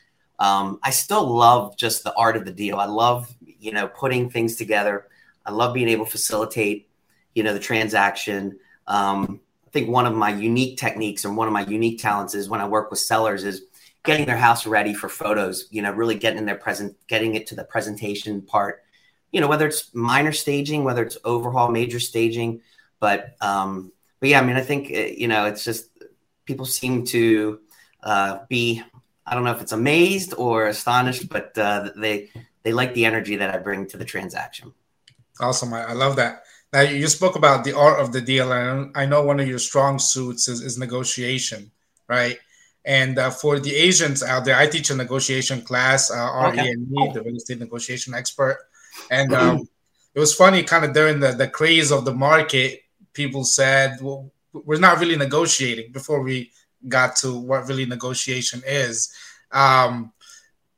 um, 0.42 0.80
I 0.82 0.90
still 0.90 1.24
love 1.24 1.78
just 1.78 2.04
the 2.04 2.16
art 2.16 2.36
of 2.36 2.46
the 2.46 2.52
deal. 2.52 2.78
I 2.78 2.86
love, 2.86 3.32
you 3.46 3.72
know, 3.72 3.88
putting 3.88 4.28
things 4.28 4.56
together. 4.56 5.08
I 5.46 5.52
love 5.52 5.76
being 5.76 5.88
able 5.88 6.06
to 6.06 6.12
facilitate, 6.12 6.90
you 7.36 7.44
know, 7.44 7.54
the 7.54 7.60
transaction. 7.60 8.58
Um, 8.88 9.40
I 9.68 9.70
think 9.70 9.90
one 9.90 10.08
of 10.08 10.16
my 10.16 10.32
unique 10.32 10.80
techniques 10.80 11.26
and 11.26 11.38
one 11.38 11.48
of 11.48 11.54
my 11.54 11.62
unique 11.62 12.02
talents 12.02 12.34
is 12.34 12.50
when 12.50 12.60
I 12.60 12.68
work 12.68 12.90
with 12.90 13.00
sellers 13.00 13.44
is 13.44 13.66
getting 14.04 14.26
their 14.26 14.36
house 14.36 14.66
ready 14.66 14.96
for 14.96 15.10
photos. 15.10 15.68
You 15.70 15.84
know, 15.84 15.92
really 15.92 16.16
getting 16.16 16.40
in 16.40 16.46
their 16.46 16.56
present, 16.56 16.98
getting 17.08 17.36
it 17.36 17.46
to 17.48 17.56
the 17.56 17.64
presentation 17.64 18.42
part. 18.42 18.82
You 19.32 19.42
know, 19.42 19.48
whether 19.48 19.68
it's 19.68 19.94
minor 19.94 20.32
staging, 20.32 20.84
whether 20.84 21.04
it's 21.04 21.20
overhaul, 21.24 21.70
major 21.70 22.00
staging, 22.00 22.62
but 23.00 23.36
um, 23.42 23.92
but 24.20 24.30
yeah, 24.30 24.42
I 24.42 24.44
mean, 24.44 24.56
I 24.56 24.62
think 24.62 24.90
uh, 24.92 25.14
you 25.16 25.28
know, 25.28 25.46
it's 25.46 25.64
just 25.64 25.91
people 26.46 26.66
seem 26.66 27.06
to 27.06 27.60
uh, 28.04 28.40
be 28.50 28.84
I 29.26 29.36
don't 29.36 29.44
know 29.44 29.52
if 29.52 29.62
it's 29.62 29.72
amazed 29.72 30.34
or 30.38 30.68
astonished, 30.68 31.30
but 31.30 31.58
uh, 31.58 31.92
they 31.96 32.30
they 32.64 32.74
like 32.74 32.94
the 32.94 33.06
energy 33.06 33.36
that 33.38 33.54
I 33.54 33.58
bring 33.58 33.88
to 33.88 33.98
the 33.98 34.06
transaction. 34.06 34.74
Awesome, 35.40 35.74
I, 35.74 35.84
I 35.90 35.94
love 35.94 36.16
that. 36.18 36.44
Now 36.74 36.82
you 36.82 37.08
spoke 37.08 37.36
about 37.36 37.64
the 37.64 37.76
art 37.76 38.00
of 38.00 38.12
the 38.12 38.22
deal, 38.22 38.52
and 38.52 38.92
I 38.96 39.06
know 39.06 39.24
one 39.24 39.40
of 39.40 39.48
your 39.48 39.60
strong 39.60 40.00
suits 40.00 40.48
is, 40.48 40.62
is 40.62 40.78
negotiation, 40.78 41.72
right? 42.08 42.38
And 42.84 43.20
uh, 43.20 43.30
for 43.30 43.60
the 43.60 43.76
Asians 43.76 44.24
out 44.24 44.44
there, 44.44 44.58
I 44.58 44.68
teach 44.68 44.90
a 44.90 44.96
negotiation 44.96 45.62
class, 45.62 46.10
uh, 46.10 46.48
okay. 46.48 46.74
RENE, 46.74 47.14
the 47.14 47.22
real 47.24 47.36
estate 47.36 47.60
negotiation 47.60 48.14
expert, 48.14 48.58
and 49.12 49.34
um, 49.34 49.68
it 50.16 50.20
was 50.20 50.34
funny, 50.34 50.64
kind 50.64 50.84
of 50.84 50.94
during 50.94 51.20
the 51.20 51.32
the 51.32 51.48
craze 51.48 51.92
of 51.92 52.06
the 52.06 52.14
market, 52.14 52.82
people 53.14 53.44
said, 53.44 54.00
"Well, 54.02 54.32
we're 54.54 54.80
not 54.80 55.00
really 55.00 55.18
negotiating." 55.18 55.92
Before 55.92 56.22
we 56.22 56.52
got 56.88 57.16
to 57.18 57.38
what 57.38 57.68
really 57.68 57.86
negotiation 57.86 58.62
is. 58.66 59.14
Um, 59.52 60.14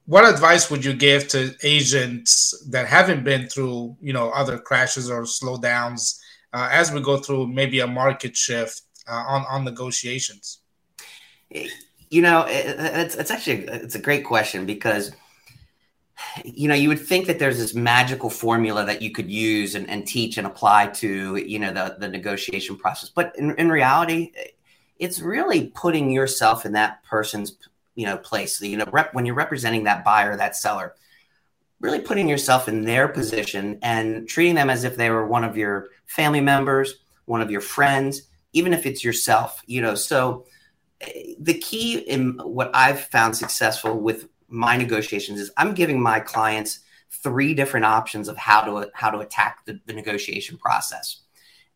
what 0.06 0.26
advice 0.26 0.70
would 0.70 0.84
you 0.84 0.94
give 0.94 1.28
to 1.30 1.56
agents 1.64 2.62
that 2.70 2.88
haven't 2.88 3.24
been 3.24 3.48
through, 3.48 3.96
you 4.02 4.12
know, 4.12 4.32
other 4.32 4.58
crashes 4.58 5.10
or 5.10 5.22
slowdowns 5.24 6.20
uh, 6.52 6.68
as 6.72 6.92
we 6.92 7.02
go 7.02 7.18
through 7.18 7.48
maybe 7.48 7.80
a 7.80 7.88
market 7.88 8.36
shift 8.36 8.82
uh, 9.08 9.24
on 9.28 9.46
on 9.50 9.64
negotiations? 9.64 10.60
You 11.50 12.22
know, 12.22 12.46
it's 12.48 13.16
it's 13.16 13.32
actually 13.32 13.66
it's 13.66 13.96
a 13.96 14.02
great 14.02 14.26
question 14.26 14.66
because 14.66 15.12
you 16.44 16.68
know 16.68 16.76
you 16.76 16.90
would 16.90 17.00
think 17.00 17.28
that 17.28 17.40
there's 17.40 17.58
this 17.58 17.74
magical 17.74 18.30
formula 18.30 18.86
that 18.86 19.02
you 19.02 19.12
could 19.12 19.30
use 19.30 19.76
and, 19.76 19.90
and 19.90 20.08
teach 20.08 20.38
and 20.38 20.48
apply 20.48 20.88
to 20.88 21.38
you 21.38 21.60
know 21.60 21.72
the 21.72 21.96
the 22.00 22.08
negotiation 22.08 22.76
process, 22.78 23.10
but 23.10 23.34
in, 23.38 23.56
in 23.56 23.70
reality, 23.70 24.32
it's 24.98 25.20
really 25.20 25.68
putting 25.76 26.12
yourself 26.12 26.66
in 26.66 26.74
that 26.74 27.04
person's 27.04 27.58
you 27.96 28.06
know 28.06 28.18
place. 28.18 28.62
You 28.62 28.78
know 28.78 28.86
rep, 28.92 29.14
when 29.14 29.26
you're 29.26 29.36
representing 29.36 29.84
that 29.86 30.04
buyer 30.04 30.36
that 30.38 30.56
seller 30.56 30.96
really 31.80 32.00
putting 32.00 32.30
yourself 32.30 32.70
in 32.70 32.86
their 32.86 33.10
position 33.10 33.78
and 33.82 34.28
treating 34.28 34.56
them 34.56 34.70
as 34.70 34.86
if 34.86 34.96
they 34.96 35.10
were 35.10 35.28
one 35.28 35.44
of 35.44 35.58
your 35.58 35.90
family 36.06 36.40
members 36.40 36.96
one 37.26 37.42
of 37.42 37.52
your 37.52 37.62
friends 37.62 38.24
even 38.54 38.74
if 38.74 38.86
it's 38.86 39.04
yourself 39.04 39.62
you 39.66 39.82
know. 39.82 39.96
So 39.96 40.46
eh, 41.02 41.34
the 41.40 41.56
key 41.56 41.98
in 41.98 42.38
what 42.38 42.72
i've 42.74 43.02
found 43.06 43.36
successful 43.36 44.00
with 44.00 44.28
my 44.54 44.78
negotiations 44.78 45.40
is 45.40 45.52
i'm 45.58 45.74
giving 45.74 46.02
my 46.02 46.20
clients 46.20 46.80
three 47.10 47.54
different 47.54 47.86
options 47.86 48.28
of 48.28 48.38
how 48.38 48.62
to 48.62 48.90
how 48.94 49.10
to 49.10 49.20
attack 49.20 49.66
the, 49.66 49.80
the 49.86 49.94
negotiation 49.94 50.58
process 50.58 51.22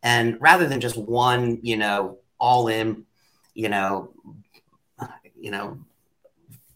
and 0.02 0.40
rather 0.40 0.66
than 0.66 0.80
just 0.80 0.96
one 0.96 1.58
you 1.62 1.76
know 1.76 2.18
all 2.38 2.68
in 2.68 3.04
you 3.58 3.68
know, 3.68 4.10
you 5.36 5.50
know, 5.50 5.78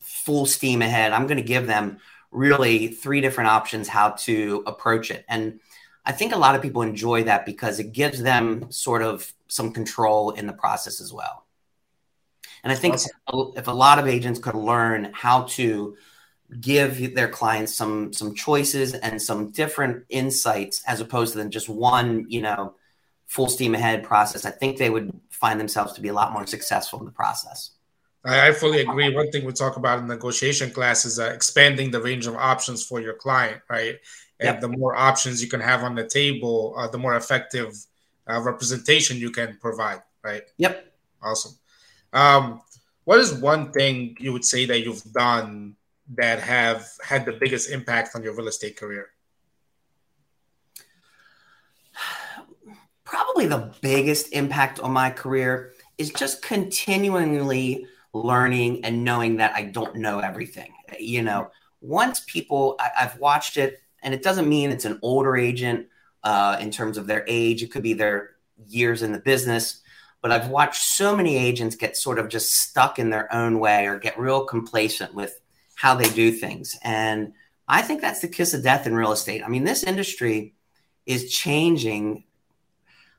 full 0.00 0.46
steam 0.46 0.82
ahead. 0.82 1.12
I'm 1.12 1.28
going 1.28 1.36
to 1.36 1.42
give 1.44 1.68
them 1.68 1.98
really 2.32 2.88
three 2.88 3.20
different 3.20 3.50
options 3.50 3.86
how 3.86 4.10
to 4.10 4.64
approach 4.66 5.12
it. 5.12 5.24
And 5.28 5.60
I 6.04 6.10
think 6.10 6.34
a 6.34 6.38
lot 6.38 6.56
of 6.56 6.62
people 6.62 6.82
enjoy 6.82 7.22
that 7.24 7.46
because 7.46 7.78
it 7.78 7.92
gives 7.92 8.20
them 8.20 8.66
sort 8.72 9.02
of 9.02 9.32
some 9.46 9.72
control 9.72 10.32
in 10.32 10.48
the 10.48 10.52
process 10.52 11.00
as 11.00 11.12
well. 11.12 11.46
And 12.62 12.72
I 12.72 12.76
think 12.76 12.94
awesome. 12.94 13.52
if 13.56 13.66
a 13.66 13.72
lot 13.72 13.98
of 13.98 14.06
agents 14.06 14.38
could 14.38 14.54
learn 14.54 15.10
how 15.12 15.42
to 15.42 15.96
give 16.60 17.14
their 17.14 17.28
clients 17.28 17.74
some 17.74 18.12
some 18.12 18.34
choices 18.34 18.94
and 18.94 19.20
some 19.20 19.50
different 19.50 20.04
insights 20.08 20.82
as 20.86 21.00
opposed 21.00 21.32
to 21.32 21.38
than 21.38 21.50
just 21.50 21.68
one, 21.68 22.26
you 22.28 22.42
know, 22.42 22.74
full 23.26 23.48
steam 23.48 23.74
ahead 23.74 24.04
process, 24.04 24.44
I 24.44 24.50
think 24.50 24.76
they 24.76 24.90
would 24.90 25.12
find 25.30 25.58
themselves 25.58 25.94
to 25.94 26.00
be 26.00 26.08
a 26.08 26.12
lot 26.12 26.32
more 26.32 26.46
successful 26.46 26.98
in 27.00 27.06
the 27.06 27.12
process. 27.12 27.70
I, 28.24 28.52
fully 28.52 28.82
agree. 28.82 29.12
One 29.12 29.30
thing 29.30 29.44
we 29.44 29.52
talk 29.52 29.76
about 29.76 29.98
in 29.98 30.06
negotiation 30.06 30.70
class 30.70 31.04
is 31.04 31.18
uh, 31.18 31.24
expanding 31.34 31.90
the 31.90 32.00
range 32.00 32.28
of 32.28 32.36
options 32.36 32.84
for 32.84 33.00
your 33.00 33.14
client, 33.14 33.60
right? 33.68 33.96
And 34.38 34.46
yep. 34.46 34.60
the 34.60 34.68
more 34.68 34.94
options 34.94 35.42
you 35.42 35.48
can 35.48 35.60
have 35.60 35.82
on 35.82 35.96
the 35.96 36.06
table, 36.06 36.74
uh, 36.78 36.86
the 36.88 36.98
more 36.98 37.16
effective 37.16 37.74
uh, 38.30 38.40
representation 38.40 39.16
you 39.16 39.30
can 39.30 39.58
provide, 39.60 40.02
right? 40.22 40.42
Yep. 40.58 40.94
Awesome. 41.20 41.52
Um, 42.12 42.60
what 43.04 43.18
is 43.18 43.32
one 43.32 43.72
thing 43.72 44.16
you 44.20 44.32
would 44.32 44.44
say 44.44 44.66
that 44.66 44.80
you've 44.80 45.02
done 45.12 45.76
that 46.14 46.40
have 46.40 46.86
had 47.02 47.24
the 47.24 47.32
biggest 47.32 47.70
impact 47.70 48.14
on 48.14 48.22
your 48.22 48.34
real 48.34 48.48
estate 48.48 48.76
career? 48.76 49.08
Probably 53.04 53.46
the 53.46 53.72
biggest 53.80 54.32
impact 54.32 54.80
on 54.80 54.92
my 54.92 55.10
career 55.10 55.72
is 55.98 56.10
just 56.10 56.42
continually 56.42 57.86
learning 58.12 58.84
and 58.84 59.04
knowing 59.04 59.36
that 59.36 59.54
I 59.54 59.64
don't 59.64 59.96
know 59.96 60.18
everything. 60.18 60.72
You 60.98 61.22
know, 61.22 61.50
once 61.80 62.20
people, 62.26 62.76
I, 62.78 62.90
have 62.94 63.18
watched 63.18 63.56
it, 63.56 63.80
and 64.02 64.14
it 64.14 64.22
doesn't 64.22 64.48
mean 64.48 64.70
it's 64.70 64.84
an 64.84 64.98
older 65.02 65.36
agent 65.36 65.88
uh, 66.22 66.56
in 66.60 66.70
terms 66.70 66.96
of 66.98 67.06
their 67.06 67.24
age, 67.26 67.62
it 67.62 67.70
could 67.70 67.82
be 67.82 67.94
their 67.94 68.30
years 68.66 69.02
in 69.02 69.12
the 69.12 69.18
business. 69.18 69.80
But 70.22 70.32
I've 70.32 70.48
watched 70.48 70.82
so 70.82 71.14
many 71.14 71.36
agents 71.36 71.76
get 71.76 71.96
sort 71.96 72.18
of 72.18 72.28
just 72.28 72.54
stuck 72.54 72.98
in 72.98 73.10
their 73.10 73.32
own 73.34 73.58
way 73.58 73.86
or 73.86 73.98
get 73.98 74.18
real 74.18 74.44
complacent 74.44 75.14
with 75.14 75.38
how 75.74 75.94
they 75.94 76.08
do 76.08 76.30
things. 76.30 76.78
And 76.82 77.34
I 77.68 77.82
think 77.82 78.00
that's 78.00 78.20
the 78.20 78.28
kiss 78.28 78.54
of 78.54 78.62
death 78.62 78.86
in 78.86 78.94
real 78.94 79.12
estate. 79.12 79.42
I 79.44 79.48
mean, 79.48 79.64
this 79.64 79.82
industry 79.82 80.54
is 81.06 81.32
changing. 81.32 82.24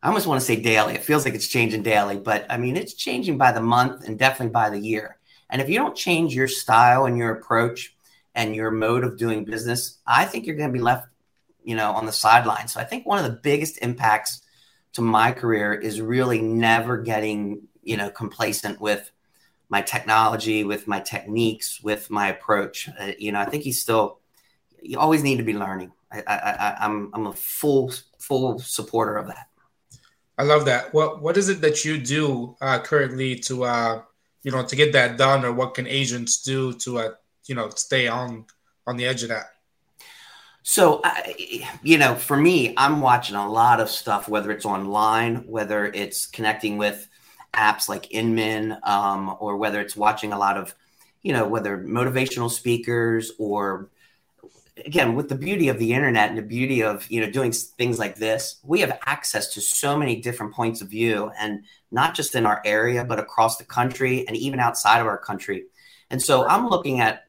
I 0.02 0.08
almost 0.08 0.28
want 0.28 0.40
to 0.40 0.46
say 0.46 0.56
daily. 0.56 0.94
It 0.94 1.04
feels 1.04 1.26
like 1.26 1.34
it's 1.34 1.48
changing 1.48 1.84
daily, 1.84 2.18
but 2.18 2.46
I 2.50 2.58
mean, 2.58 2.78
it's 2.78 2.94
changing 2.94 3.38
by 3.38 3.52
the 3.52 3.62
month 3.62 4.08
and 4.08 4.18
definitely 4.18 4.52
by 4.52 4.70
the 4.70 4.80
year. 4.80 5.18
And 5.50 5.62
if 5.62 5.70
you 5.70 5.76
don't 5.76 5.96
change 5.96 6.34
your 6.34 6.48
style 6.48 7.06
and 7.06 7.18
your 7.18 7.32
approach 7.32 7.96
and 8.36 8.56
your 8.56 8.72
mode 8.72 9.04
of 9.04 9.18
doing 9.18 9.44
business, 9.44 9.98
I 10.08 10.26
think 10.26 10.46
you're 10.46 10.56
going 10.56 10.70
to 10.70 10.74
be 10.74 10.84
left, 10.84 11.08
you 11.64 11.76
know, 11.76 11.92
on 11.92 12.06
the 12.06 12.12
sidelines. 12.12 12.74
So 12.74 12.80
I 12.80 12.86
think 12.86 13.06
one 13.06 13.18
of 13.18 13.26
the 13.26 13.40
biggest 13.40 13.78
impacts 13.82 14.42
to 14.94 15.02
my 15.02 15.32
career 15.32 15.74
is 15.74 16.02
really 16.02 16.42
never 16.42 16.98
getting, 16.98 17.68
you 17.82 17.98
know, 17.98 18.10
complacent 18.10 18.80
with 18.80 19.12
my 19.70 19.82
technology, 19.82 20.64
with 20.64 20.88
my 20.88 21.00
techniques, 21.00 21.82
with 21.82 22.10
my 22.10 22.28
approach. 22.30 22.90
Uh, 23.00 23.12
you 23.18 23.32
know, 23.32 23.40
I 23.40 23.46
think 23.46 23.64
he's 23.64 23.82
still. 23.82 24.20
You 24.82 25.00
always 25.00 25.24
need 25.24 25.38
to 25.38 25.44
be 25.44 25.54
learning. 25.54 25.92
I, 26.12 26.22
I, 26.28 26.78
I'm 26.82 27.10
I'm 27.14 27.28
a 27.28 27.34
full 27.34 27.92
full 28.20 28.60
supporter 28.60 29.18
of 29.18 29.28
that. 29.28 29.48
I 30.38 30.44
love 30.44 30.66
that. 30.66 30.94
What 30.94 31.22
what 31.22 31.38
is 31.38 31.50
it 31.50 31.62
that 31.62 31.86
you 31.86 31.98
do 31.98 32.56
uh, 32.62 32.80
currently 32.80 33.40
to 33.40 33.64
uh, 33.64 34.02
you 34.44 34.52
know 34.52 34.64
to 34.64 34.76
get 34.76 34.94
that 34.94 35.18
done, 35.18 35.46
or 35.46 35.54
what 35.54 35.74
can 35.74 35.88
agents 35.88 36.44
do 36.44 36.74
to 36.74 37.00
uh, 37.00 37.10
you 37.46 37.56
know 37.56 37.70
stay 37.70 38.08
on 38.08 38.46
on 38.86 38.98
the 38.98 39.06
edge 39.06 39.24
of 39.24 39.30
that? 39.30 39.53
So, 40.64 41.02
I, 41.04 41.68
you 41.84 41.98
know, 41.98 42.16
for 42.16 42.38
me, 42.38 42.74
I'm 42.78 43.02
watching 43.02 43.36
a 43.36 43.50
lot 43.50 43.82
of 43.82 43.90
stuff, 43.90 44.30
whether 44.30 44.50
it's 44.50 44.66
online, 44.66 45.46
whether 45.46 45.86
it's 45.86 46.26
connecting 46.26 46.78
with 46.78 47.08
apps 47.54 47.90
like 47.90 48.14
Inman, 48.14 48.78
um, 48.84 49.36
or 49.42 49.58
whether 49.58 49.82
it's 49.82 49.98
watching 49.98 50.32
a 50.32 50.40
lot 50.40 50.58
of, 50.58 50.74
you 51.22 51.34
know, 51.34 51.46
whether 51.46 51.78
motivational 51.78 52.50
speakers 52.50 53.34
or 53.38 53.90
again 54.86 55.16
with 55.16 55.28
the 55.28 55.36
beauty 55.36 55.68
of 55.68 55.78
the 55.80 55.94
internet 55.94 56.30
and 56.30 56.38
the 56.38 56.42
beauty 56.42 56.82
of 56.82 57.10
you 57.12 57.22
know 57.22 57.30
doing 57.30 57.52
things 57.52 58.00
like 58.00 58.16
this 58.16 58.56
we 58.64 58.80
have 58.80 58.98
access 59.06 59.54
to 59.54 59.62
so 59.62 59.96
many 59.96 60.20
different 60.20 60.52
points 60.52 60.82
of 60.82 60.90
view 60.90 61.32
and 61.38 61.64
not 61.92 62.16
just 62.16 62.34
in 62.34 62.44
our 62.44 62.60
area 62.66 63.06
but 63.06 63.20
across 63.20 63.58
the 63.58 63.64
country 63.64 64.28
and 64.28 64.36
even 64.36 64.60
outside 64.60 65.00
of 65.00 65.06
our 65.06 65.20
country. 65.20 65.66
And 66.10 66.20
so 66.20 66.48
i'm 66.48 66.70
looking 66.70 67.02
at 67.02 67.28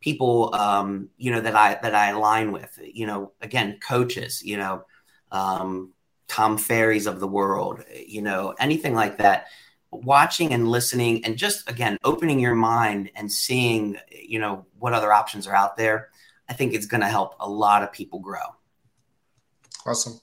people 0.00 0.54
um, 0.54 1.08
you 1.16 1.30
know 1.30 1.40
that 1.40 1.54
i 1.54 1.78
that 1.82 1.94
i 1.94 2.10
align 2.10 2.52
with 2.52 2.78
you 2.82 3.06
know 3.06 3.32
again 3.40 3.78
coaches 3.80 4.42
you 4.42 4.56
know 4.56 4.84
um, 5.32 5.92
Tom 6.30 6.58
Ferry's 6.58 7.06
of 7.06 7.18
the 7.18 7.26
world, 7.26 7.82
you 8.06 8.22
know, 8.22 8.54
anything 8.60 8.94
like 8.94 9.18
that. 9.18 9.46
Watching 9.90 10.52
and 10.52 10.68
listening 10.68 11.24
and 11.24 11.36
just 11.36 11.68
again 11.68 11.98
opening 12.04 12.38
your 12.38 12.54
mind 12.54 13.10
and 13.16 13.30
seeing, 13.30 13.96
you 14.12 14.38
know, 14.38 14.64
what 14.78 14.92
other 14.92 15.12
options 15.12 15.48
are 15.48 15.54
out 15.54 15.76
there, 15.76 16.10
I 16.48 16.52
think 16.52 16.72
it's 16.72 16.86
going 16.86 17.00
to 17.00 17.08
help 17.08 17.34
a 17.40 17.48
lot 17.48 17.82
of 17.82 17.92
people 17.92 18.20
grow. 18.20 18.54
Awesome. 19.84 20.20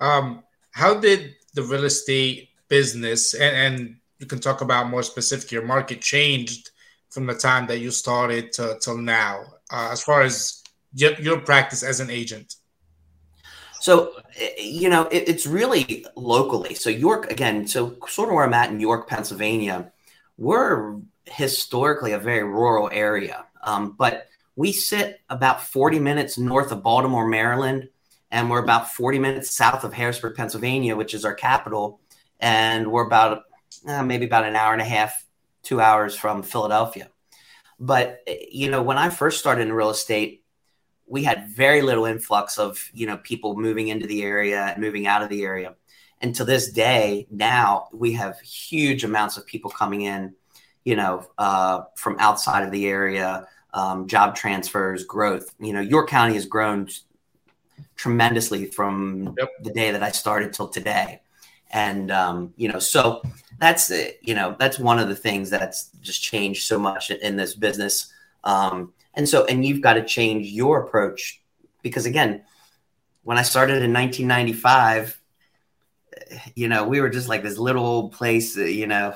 Um, 0.00 0.42
how 0.70 0.98
did 0.98 1.34
the 1.52 1.62
real 1.62 1.84
estate 1.84 2.48
business 2.68 3.34
and, 3.34 3.54
and 3.54 3.96
you 4.18 4.26
can 4.26 4.40
talk 4.40 4.62
about 4.62 4.88
more 4.88 5.02
specific 5.02 5.52
your 5.52 5.66
market 5.66 6.00
changed 6.00 6.70
from 7.14 7.26
the 7.26 7.34
time 7.34 7.66
that 7.68 7.78
you 7.78 7.92
started 7.92 8.52
to 8.52 8.76
till 8.80 8.98
now 8.98 9.44
uh, 9.70 9.90
as 9.92 10.02
far 10.02 10.22
as 10.22 10.62
your, 10.92 11.12
your 11.14 11.40
practice 11.40 11.82
as 11.84 12.00
an 12.00 12.10
agent? 12.10 12.56
So, 13.80 14.14
eh, 14.36 14.50
you 14.58 14.88
know, 14.88 15.06
it, 15.06 15.28
it's 15.28 15.46
really 15.46 16.04
locally. 16.16 16.74
So, 16.74 16.90
York, 16.90 17.30
again, 17.30 17.68
so 17.68 17.96
sort 18.08 18.28
of 18.28 18.34
where 18.34 18.44
I'm 18.44 18.54
at 18.54 18.70
in 18.70 18.80
York, 18.80 19.08
Pennsylvania, 19.08 19.92
we're 20.36 20.96
historically 21.26 22.12
a 22.12 22.18
very 22.18 22.42
rural 22.44 22.90
area. 22.92 23.46
Um, 23.62 23.94
but 23.96 24.28
we 24.56 24.72
sit 24.72 25.20
about 25.30 25.62
40 25.62 25.98
minutes 26.00 26.36
north 26.36 26.72
of 26.72 26.82
Baltimore, 26.82 27.26
Maryland, 27.26 27.88
and 28.30 28.50
we're 28.50 28.62
about 28.62 28.92
40 28.92 29.18
minutes 29.20 29.50
south 29.50 29.84
of 29.84 29.92
Harrisburg, 29.92 30.36
Pennsylvania, 30.36 30.96
which 30.96 31.14
is 31.14 31.24
our 31.24 31.34
capital. 31.34 32.00
And 32.40 32.90
we're 32.90 33.06
about 33.06 33.44
uh, 33.86 34.02
maybe 34.02 34.26
about 34.26 34.44
an 34.44 34.56
hour 34.56 34.72
and 34.72 34.82
a 34.82 34.86
half, 34.86 35.23
two 35.64 35.80
hours 35.80 36.16
from 36.16 36.44
Philadelphia. 36.44 37.08
But, 37.80 38.20
you 38.50 38.70
know, 38.70 38.82
when 38.82 38.98
I 38.98 39.10
first 39.10 39.40
started 39.40 39.62
in 39.62 39.72
real 39.72 39.90
estate, 39.90 40.44
we 41.06 41.24
had 41.24 41.48
very 41.48 41.82
little 41.82 42.06
influx 42.06 42.58
of 42.58 42.90
you 42.92 43.06
know 43.06 43.16
people 43.18 43.56
moving 43.56 43.88
into 43.88 44.06
the 44.06 44.22
area 44.22 44.66
and 44.66 44.80
moving 44.80 45.06
out 45.06 45.22
of 45.22 45.28
the 45.28 45.44
area 45.44 45.74
and 46.20 46.34
to 46.34 46.44
this 46.44 46.72
day 46.72 47.26
now 47.30 47.88
we 47.92 48.12
have 48.12 48.38
huge 48.40 49.04
amounts 49.04 49.36
of 49.36 49.46
people 49.46 49.70
coming 49.70 50.02
in 50.02 50.34
you 50.84 50.96
know 50.96 51.26
uh, 51.38 51.82
from 51.96 52.16
outside 52.18 52.64
of 52.64 52.70
the 52.70 52.86
area 52.86 53.46
um, 53.72 54.06
job 54.06 54.34
transfers 54.34 55.04
growth 55.04 55.54
you 55.60 55.72
know 55.72 55.80
york 55.80 56.08
county 56.08 56.34
has 56.34 56.46
grown 56.46 56.88
tremendously 57.96 58.66
from 58.66 59.34
yep. 59.38 59.48
the 59.62 59.72
day 59.72 59.90
that 59.90 60.02
i 60.02 60.10
started 60.10 60.52
till 60.52 60.68
today 60.68 61.20
and 61.74 62.10
um, 62.10 62.54
you 62.56 62.68
know 62.68 62.78
so 62.78 63.20
that's 63.58 63.92
you 64.22 64.34
know 64.34 64.56
that's 64.58 64.78
one 64.78 64.98
of 64.98 65.08
the 65.08 65.14
things 65.14 65.50
that's 65.50 65.90
just 66.00 66.22
changed 66.22 66.62
so 66.66 66.78
much 66.78 67.10
in 67.10 67.36
this 67.36 67.54
business 67.54 68.10
um, 68.44 68.92
and 69.14 69.28
so, 69.28 69.44
and 69.46 69.64
you've 69.64 69.80
got 69.80 69.94
to 69.94 70.04
change 70.04 70.48
your 70.48 70.82
approach 70.82 71.40
because 71.82 72.06
again, 72.06 72.42
when 73.22 73.38
I 73.38 73.42
started 73.42 73.82
in 73.82 73.92
1995, 73.92 75.20
you 76.54 76.68
know, 76.68 76.86
we 76.86 77.00
were 77.00 77.08
just 77.08 77.28
like 77.28 77.42
this 77.42 77.58
little 77.58 77.84
old 77.84 78.12
place, 78.12 78.56
you 78.56 78.86
know, 78.86 79.14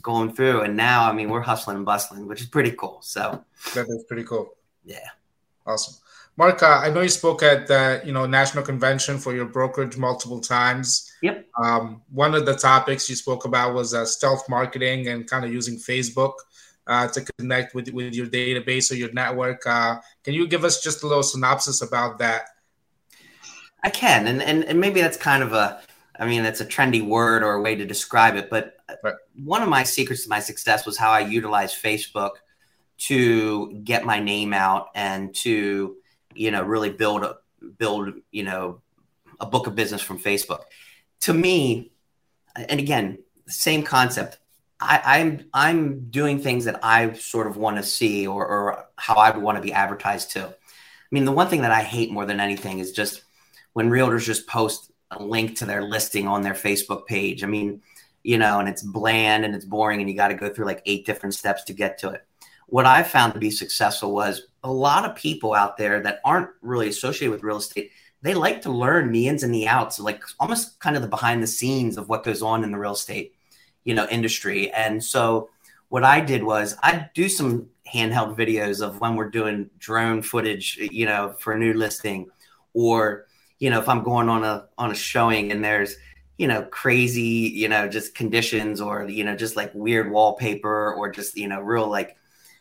going 0.00 0.32
through. 0.32 0.62
And 0.62 0.76
now, 0.76 1.10
I 1.10 1.12
mean, 1.12 1.28
we're 1.28 1.40
hustling 1.40 1.78
and 1.78 1.86
bustling, 1.86 2.26
which 2.26 2.40
is 2.40 2.46
pretty 2.46 2.72
cool. 2.72 3.00
So 3.02 3.44
that 3.74 3.86
is 3.88 4.04
pretty 4.04 4.24
cool. 4.24 4.54
Yeah. 4.84 5.08
Awesome. 5.66 5.96
Mark, 6.38 6.62
uh, 6.62 6.80
I 6.84 6.90
know 6.90 7.00
you 7.00 7.08
spoke 7.08 7.42
at 7.42 7.66
the 7.66 8.02
you 8.04 8.12
know 8.12 8.26
national 8.26 8.62
convention 8.62 9.18
for 9.18 9.34
your 9.34 9.46
brokerage 9.46 9.96
multiple 9.96 10.40
times. 10.40 11.10
Yep. 11.22 11.46
Um, 11.62 12.02
one 12.10 12.34
of 12.34 12.44
the 12.44 12.54
topics 12.54 13.08
you 13.08 13.16
spoke 13.16 13.46
about 13.46 13.74
was 13.74 13.94
uh, 13.94 14.04
stealth 14.04 14.48
marketing 14.48 15.08
and 15.08 15.28
kind 15.28 15.44
of 15.44 15.52
using 15.52 15.76
Facebook 15.76 16.34
uh, 16.86 17.08
to 17.08 17.24
connect 17.38 17.74
with, 17.74 17.88
with 17.90 18.14
your 18.14 18.26
database 18.26 18.90
or 18.90 18.94
your 18.94 19.12
network. 19.12 19.66
Uh, 19.66 19.96
can 20.24 20.34
you 20.34 20.46
give 20.46 20.64
us 20.64 20.82
just 20.82 21.02
a 21.02 21.06
little 21.06 21.22
synopsis 21.22 21.82
about 21.82 22.18
that? 22.18 22.42
I 23.82 23.90
can, 23.90 24.26
and, 24.26 24.42
and 24.42 24.64
and 24.64 24.80
maybe 24.80 25.00
that's 25.00 25.16
kind 25.16 25.42
of 25.42 25.52
a, 25.52 25.80
I 26.18 26.26
mean, 26.26 26.42
that's 26.42 26.60
a 26.60 26.66
trendy 26.66 27.06
word 27.06 27.42
or 27.42 27.54
a 27.54 27.60
way 27.62 27.74
to 27.76 27.86
describe 27.86 28.36
it. 28.36 28.50
But 28.50 28.76
right. 29.02 29.14
one 29.42 29.62
of 29.62 29.68
my 29.68 29.84
secrets 29.84 30.24
to 30.24 30.28
my 30.28 30.40
success 30.40 30.84
was 30.84 30.98
how 30.98 31.10
I 31.10 31.20
utilized 31.20 31.82
Facebook 31.82 32.32
to 32.98 33.72
get 33.84 34.04
my 34.04 34.20
name 34.20 34.52
out 34.52 34.88
and 34.94 35.34
to, 35.36 35.96
you 36.36 36.50
know, 36.50 36.62
really 36.62 36.90
build 36.90 37.22
a 37.22 37.36
build, 37.78 38.14
you 38.30 38.44
know, 38.44 38.80
a 39.40 39.46
book 39.46 39.66
of 39.66 39.74
business 39.74 40.02
from 40.02 40.18
Facebook. 40.18 40.60
To 41.20 41.34
me, 41.34 41.92
and 42.54 42.80
again, 42.80 43.18
same 43.46 43.82
concept. 43.82 44.38
I, 44.78 45.20
am 45.20 45.26
I'm, 45.28 45.48
I'm 45.54 46.10
doing 46.10 46.38
things 46.40 46.66
that 46.66 46.80
I 46.82 47.14
sort 47.14 47.46
of 47.46 47.56
want 47.56 47.78
to 47.78 47.82
see 47.82 48.26
or, 48.26 48.46
or 48.46 48.88
how 48.96 49.14
I 49.14 49.30
would 49.30 49.42
want 49.42 49.56
to 49.56 49.62
be 49.62 49.72
advertised 49.72 50.32
to. 50.32 50.46
I 50.46 51.08
mean, 51.10 51.24
the 51.24 51.32
one 51.32 51.48
thing 51.48 51.62
that 51.62 51.70
I 51.70 51.82
hate 51.82 52.12
more 52.12 52.26
than 52.26 52.40
anything 52.40 52.78
is 52.78 52.92
just 52.92 53.22
when 53.72 53.90
realtors 53.90 54.24
just 54.24 54.46
post 54.46 54.90
a 55.10 55.22
link 55.22 55.56
to 55.56 55.64
their 55.64 55.82
listing 55.82 56.26
on 56.26 56.42
their 56.42 56.54
Facebook 56.54 57.06
page. 57.06 57.42
I 57.42 57.46
mean, 57.46 57.80
you 58.22 58.38
know, 58.38 58.58
and 58.58 58.68
it's 58.68 58.82
bland 58.82 59.44
and 59.44 59.54
it's 59.54 59.64
boring 59.64 60.00
and 60.00 60.10
you 60.10 60.16
got 60.16 60.28
to 60.28 60.34
go 60.34 60.48
through 60.48 60.66
like 60.66 60.82
eight 60.84 61.06
different 61.06 61.34
steps 61.34 61.64
to 61.64 61.72
get 61.72 61.98
to 61.98 62.10
it. 62.10 62.26
What 62.66 62.86
I 62.86 63.02
found 63.02 63.34
to 63.34 63.38
be 63.38 63.50
successful 63.50 64.12
was 64.12 64.42
a 64.62 64.72
lot 64.72 65.04
of 65.04 65.16
people 65.16 65.54
out 65.54 65.76
there 65.76 66.00
that 66.02 66.20
aren't 66.24 66.50
really 66.60 66.88
associated 66.88 67.30
with 67.30 67.42
real 67.42 67.58
estate. 67.58 67.90
They 68.22 68.34
like 68.34 68.62
to 68.62 68.72
learn 68.72 69.12
the 69.12 69.28
ins 69.28 69.44
and 69.44 69.54
the 69.54 69.68
outs, 69.68 70.00
like 70.00 70.22
almost 70.40 70.80
kind 70.80 70.96
of 70.96 71.02
the 71.02 71.08
behind 71.08 71.42
the 71.42 71.46
scenes 71.46 71.96
of 71.96 72.08
what 72.08 72.24
goes 72.24 72.42
on 72.42 72.64
in 72.64 72.72
the 72.72 72.78
real 72.78 72.92
estate, 72.92 73.34
you 73.84 73.94
know, 73.94 74.06
industry. 74.10 74.70
And 74.72 75.02
so 75.02 75.50
what 75.88 76.02
I 76.02 76.20
did 76.20 76.42
was 76.42 76.76
I'd 76.82 77.10
do 77.14 77.28
some 77.28 77.68
handheld 77.92 78.36
videos 78.36 78.84
of 78.84 79.00
when 79.00 79.14
we're 79.14 79.30
doing 79.30 79.70
drone 79.78 80.22
footage, 80.22 80.76
you 80.76 81.06
know, 81.06 81.34
for 81.38 81.52
a 81.52 81.58
new 81.58 81.72
listing, 81.72 82.28
or 82.74 83.26
you 83.58 83.70
know, 83.70 83.78
if 83.78 83.88
I'm 83.88 84.02
going 84.02 84.28
on 84.28 84.42
a 84.42 84.66
on 84.76 84.90
a 84.90 84.94
showing 84.94 85.52
and 85.52 85.62
there's 85.64 85.96
you 86.36 86.48
know 86.48 86.62
crazy, 86.64 87.22
you 87.22 87.68
know, 87.68 87.88
just 87.88 88.14
conditions 88.14 88.80
or 88.80 89.08
you 89.08 89.22
know 89.22 89.36
just 89.36 89.54
like 89.54 89.72
weird 89.74 90.10
wallpaper 90.10 90.92
or 90.94 91.10
just 91.10 91.36
you 91.36 91.46
know 91.46 91.60
real 91.60 91.88
like 91.88 92.16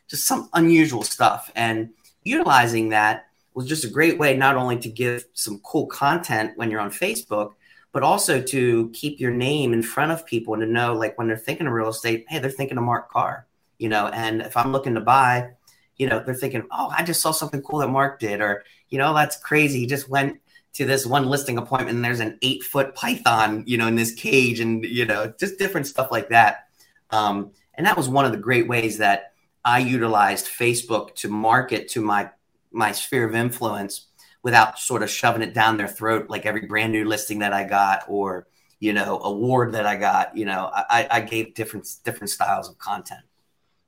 just 0.08 0.26
some 0.26 0.50
unusual 0.54 1.04
stuff 1.04 1.52
and 1.56 1.90
utilizing 2.24 2.90
that 2.90 3.28
was 3.54 3.68
just 3.68 3.86
a 3.86 3.90
great 3.90 4.18
way 4.18 4.36
not 4.36 4.56
only 4.56 4.78
to 4.78 4.90
give 4.90 5.26
some 5.34 5.60
cool 5.60 5.88
content 5.88 6.52
when 6.56 6.70
you're 6.70 6.82
on 6.82 6.92
Facebook, 6.92 7.54
but 7.92 8.04
also 8.04 8.42
to 8.42 8.90
keep 8.94 9.20
your 9.20 9.32
name 9.32 9.72
in 9.72 9.82
front 9.82 10.12
of 10.12 10.26
people 10.26 10.54
and 10.54 10.62
to 10.62 10.68
know 10.68 10.94
like 10.94 11.18
when 11.18 11.28
they're 11.28 11.38
thinking 11.38 11.66
of 11.66 11.74
real 11.74 11.90
estate, 11.90 12.26
hey, 12.28 12.40
they're 12.40 12.50
thinking 12.50 12.78
of 12.78 12.84
Mark 12.84 13.10
Carr 13.10 13.48
you 13.78 13.90
know, 13.90 14.08
and 14.08 14.42
if 14.42 14.56
I'm 14.56 14.72
looking 14.72 14.96
to 14.96 15.02
buy, 15.02 15.52
you 15.98 16.08
know, 16.08 16.20
they're 16.20 16.36
thinking, 16.36 16.68
oh, 16.72 16.94
I 16.96 17.04
just 17.04 17.22
saw 17.22 17.32
something 17.32 17.62
cool 17.62 17.80
that 17.80 17.88
Mark 17.88 18.20
did, 18.20 18.42
or, 18.42 18.64
you 18.90 18.98
know, 18.98 19.14
that's 19.14 19.38
crazy. 19.38 19.80
He 19.80 19.88
just 19.88 20.10
went 20.10 20.40
to 20.74 20.86
this 20.86 21.06
one 21.06 21.26
listing 21.26 21.58
appointment 21.58 21.96
and 21.96 22.04
there's 22.04 22.20
an 22.20 22.38
eight 22.42 22.64
foot 22.64 22.96
python, 22.96 23.64
you 23.66 23.78
know, 23.78 23.88
in 23.88 23.96
this 23.96 24.14
cage 24.14 24.60
and, 24.60 24.84
you 24.84 25.06
know, 25.06 25.34
just 25.40 25.58
different 25.58 25.88
stuff 25.88 26.12
like 26.12 26.30
that. 26.30 26.68
Um, 27.12 27.52
and 27.76 27.86
that 27.86 27.98
was 27.98 28.10
one 28.10 28.26
of 28.26 28.32
the 28.32 28.38
great 28.38 28.68
ways 28.68 28.98
that 28.98 29.34
I 29.66 29.80
utilized 29.80 30.46
Facebook 30.46 31.16
to 31.16 31.28
market 31.28 31.90
to 31.90 32.02
my, 32.02 32.30
my 32.72 32.94
sphere 32.94 33.28
of 33.28 33.36
influence 33.36 34.08
without 34.44 34.80
sort 34.80 35.02
of 35.04 35.10
shoving 35.10 35.42
it 35.42 35.54
down 35.54 35.76
their 35.78 35.88
throat, 35.88 36.30
like 36.30 36.46
every 36.46 36.68
brand 36.68 36.94
new 36.94 37.04
listing 37.04 37.40
that 37.40 37.52
I 37.52 37.64
got 37.64 38.04
or, 38.08 38.48
you 38.80 38.94
know, 38.94 39.20
award 39.24 39.74
that 39.74 39.88
I 39.88 39.96
got, 39.96 40.38
you 40.38 40.46
know, 40.46 40.70
I, 40.74 41.08
I 41.10 41.22
gave 41.22 41.56
different, 41.56 41.88
different 42.04 42.30
styles 42.30 42.70
of 42.70 42.78
content. 42.78 43.22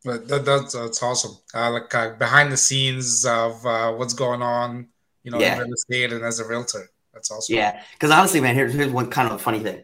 But 0.03 0.27
that, 0.29 0.45
that's 0.45 0.73
that's 0.73 1.03
awesome. 1.03 1.37
Uh, 1.53 1.71
like 1.71 1.93
uh, 1.93 2.11
behind 2.11 2.51
the 2.51 2.57
scenes 2.57 3.25
of 3.25 3.65
uh, 3.65 3.91
what's 3.91 4.13
going 4.13 4.41
on, 4.41 4.87
you 5.23 5.31
know, 5.31 5.39
yeah. 5.39 5.55
in 5.55 5.59
real 5.59 5.73
estate 5.73 6.13
and 6.13 6.23
as 6.23 6.39
a 6.39 6.47
realtor. 6.47 6.89
That's 7.13 7.29
awesome. 7.31 7.55
Yeah, 7.55 7.83
because 7.93 8.11
honestly, 8.11 8.39
man, 8.39 8.55
here's 8.55 8.73
here's 8.73 8.91
one 8.91 9.09
kind 9.09 9.27
of 9.27 9.33
a 9.35 9.39
funny 9.39 9.59
thing. 9.59 9.83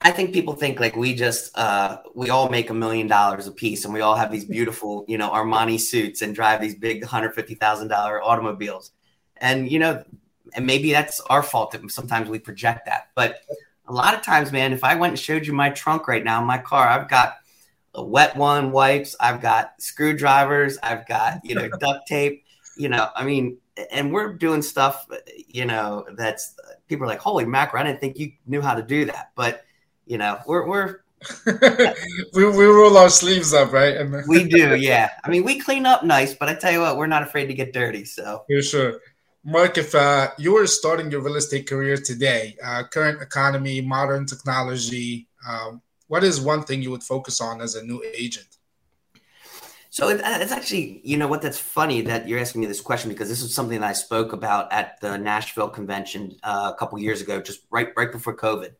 I 0.00 0.10
think 0.10 0.32
people 0.32 0.54
think 0.54 0.80
like 0.80 0.96
we 0.96 1.14
just 1.14 1.56
uh, 1.56 1.98
we 2.14 2.30
all 2.30 2.48
make 2.48 2.70
a 2.70 2.74
million 2.74 3.06
dollars 3.06 3.46
a 3.46 3.52
piece, 3.52 3.84
and 3.84 3.94
we 3.94 4.00
all 4.00 4.16
have 4.16 4.30
these 4.30 4.44
beautiful, 4.56 5.04
you 5.08 5.18
know, 5.18 5.30
Armani 5.30 5.80
suits 5.80 6.22
and 6.22 6.34
drive 6.34 6.60
these 6.60 6.74
big 6.74 7.04
hundred 7.04 7.34
fifty 7.34 7.54
thousand 7.54 7.88
dollar 7.88 8.22
automobiles, 8.22 8.92
and 9.36 9.70
you 9.70 9.78
know, 9.78 10.04
and 10.54 10.66
maybe 10.66 10.92
that's 10.92 11.20
our 11.20 11.42
fault 11.42 11.72
that 11.72 11.90
sometimes 11.90 12.28
we 12.28 12.38
project 12.38 12.86
that. 12.86 13.08
But 13.14 13.40
a 13.86 13.92
lot 13.92 14.14
of 14.14 14.22
times, 14.22 14.52
man, 14.52 14.72
if 14.72 14.84
I 14.84 14.94
went 14.94 15.12
and 15.12 15.18
showed 15.18 15.46
you 15.46 15.52
my 15.52 15.70
trunk 15.70 16.08
right 16.08 16.22
now, 16.22 16.42
my 16.42 16.58
car, 16.58 16.88
I've 16.88 17.08
got 17.08 17.38
a 17.94 18.04
wet 18.04 18.36
one 18.36 18.70
wipes. 18.70 19.16
I've 19.20 19.40
got 19.40 19.80
screwdrivers. 19.80 20.78
I've 20.82 21.06
got, 21.06 21.44
you 21.44 21.54
know, 21.54 21.68
duct 21.80 22.06
tape, 22.06 22.44
you 22.76 22.88
know, 22.88 23.08
I 23.14 23.24
mean, 23.24 23.58
and 23.90 24.12
we're 24.12 24.34
doing 24.34 24.62
stuff, 24.62 25.06
you 25.48 25.64
know, 25.64 26.06
that's 26.12 26.54
people 26.88 27.04
are 27.04 27.08
like, 27.08 27.18
holy 27.18 27.44
mackerel, 27.44 27.82
I 27.82 27.86
didn't 27.86 28.00
think 28.00 28.18
you 28.18 28.32
knew 28.46 28.60
how 28.60 28.74
to 28.74 28.82
do 28.82 29.06
that. 29.06 29.32
But, 29.34 29.64
you 30.10 30.18
know, 30.18 30.40
we're, 30.44 30.66
we're, 30.66 31.00
we, 32.34 32.44
we 32.44 32.64
roll 32.64 32.96
our 32.96 33.08
sleeves 33.08 33.54
up, 33.54 33.72
right? 33.72 33.96
And 33.96 34.12
we 34.26 34.48
do, 34.48 34.74
yeah. 34.74 35.10
I 35.22 35.30
mean, 35.30 35.44
we 35.44 35.60
clean 35.60 35.86
up 35.86 36.02
nice, 36.02 36.34
but 36.34 36.48
I 36.48 36.54
tell 36.54 36.72
you 36.72 36.80
what, 36.80 36.96
we're 36.96 37.06
not 37.06 37.22
afraid 37.22 37.46
to 37.46 37.54
get 37.54 37.72
dirty. 37.72 38.04
So, 38.04 38.44
for 38.48 38.62
sure. 38.62 39.00
Mark, 39.44 39.78
if 39.78 39.94
uh, 39.94 40.30
you 40.36 40.52
were 40.54 40.66
starting 40.66 41.12
your 41.12 41.20
real 41.20 41.36
estate 41.36 41.68
career 41.68 41.96
today, 41.96 42.56
uh, 42.62 42.82
current 42.90 43.22
economy, 43.22 43.80
modern 43.80 44.26
technology, 44.26 45.28
um, 45.48 45.80
what 46.08 46.24
is 46.24 46.40
one 46.40 46.64
thing 46.64 46.82
you 46.82 46.90
would 46.90 47.04
focus 47.04 47.40
on 47.40 47.60
as 47.60 47.76
a 47.76 47.84
new 47.84 48.02
agent? 48.12 48.58
So 49.92 50.08
it's 50.08 50.52
actually, 50.52 51.00
you 51.04 51.16
know 51.16 51.26
what, 51.26 51.42
that's 51.42 51.58
funny 51.58 52.00
that 52.02 52.28
you're 52.28 52.38
asking 52.38 52.60
me 52.60 52.66
this 52.66 52.80
question 52.80 53.10
because 53.10 53.28
this 53.28 53.42
is 53.42 53.54
something 53.54 53.80
that 53.80 53.88
I 53.88 53.92
spoke 53.92 54.32
about 54.32 54.72
at 54.72 55.00
the 55.00 55.16
Nashville 55.18 55.68
convention 55.68 56.36
uh, 56.44 56.72
a 56.72 56.78
couple 56.78 56.98
years 56.98 57.20
ago, 57.20 57.40
just 57.40 57.62
right 57.70 57.88
right 57.96 58.10
before 58.10 58.36
COVID. 58.36 58.70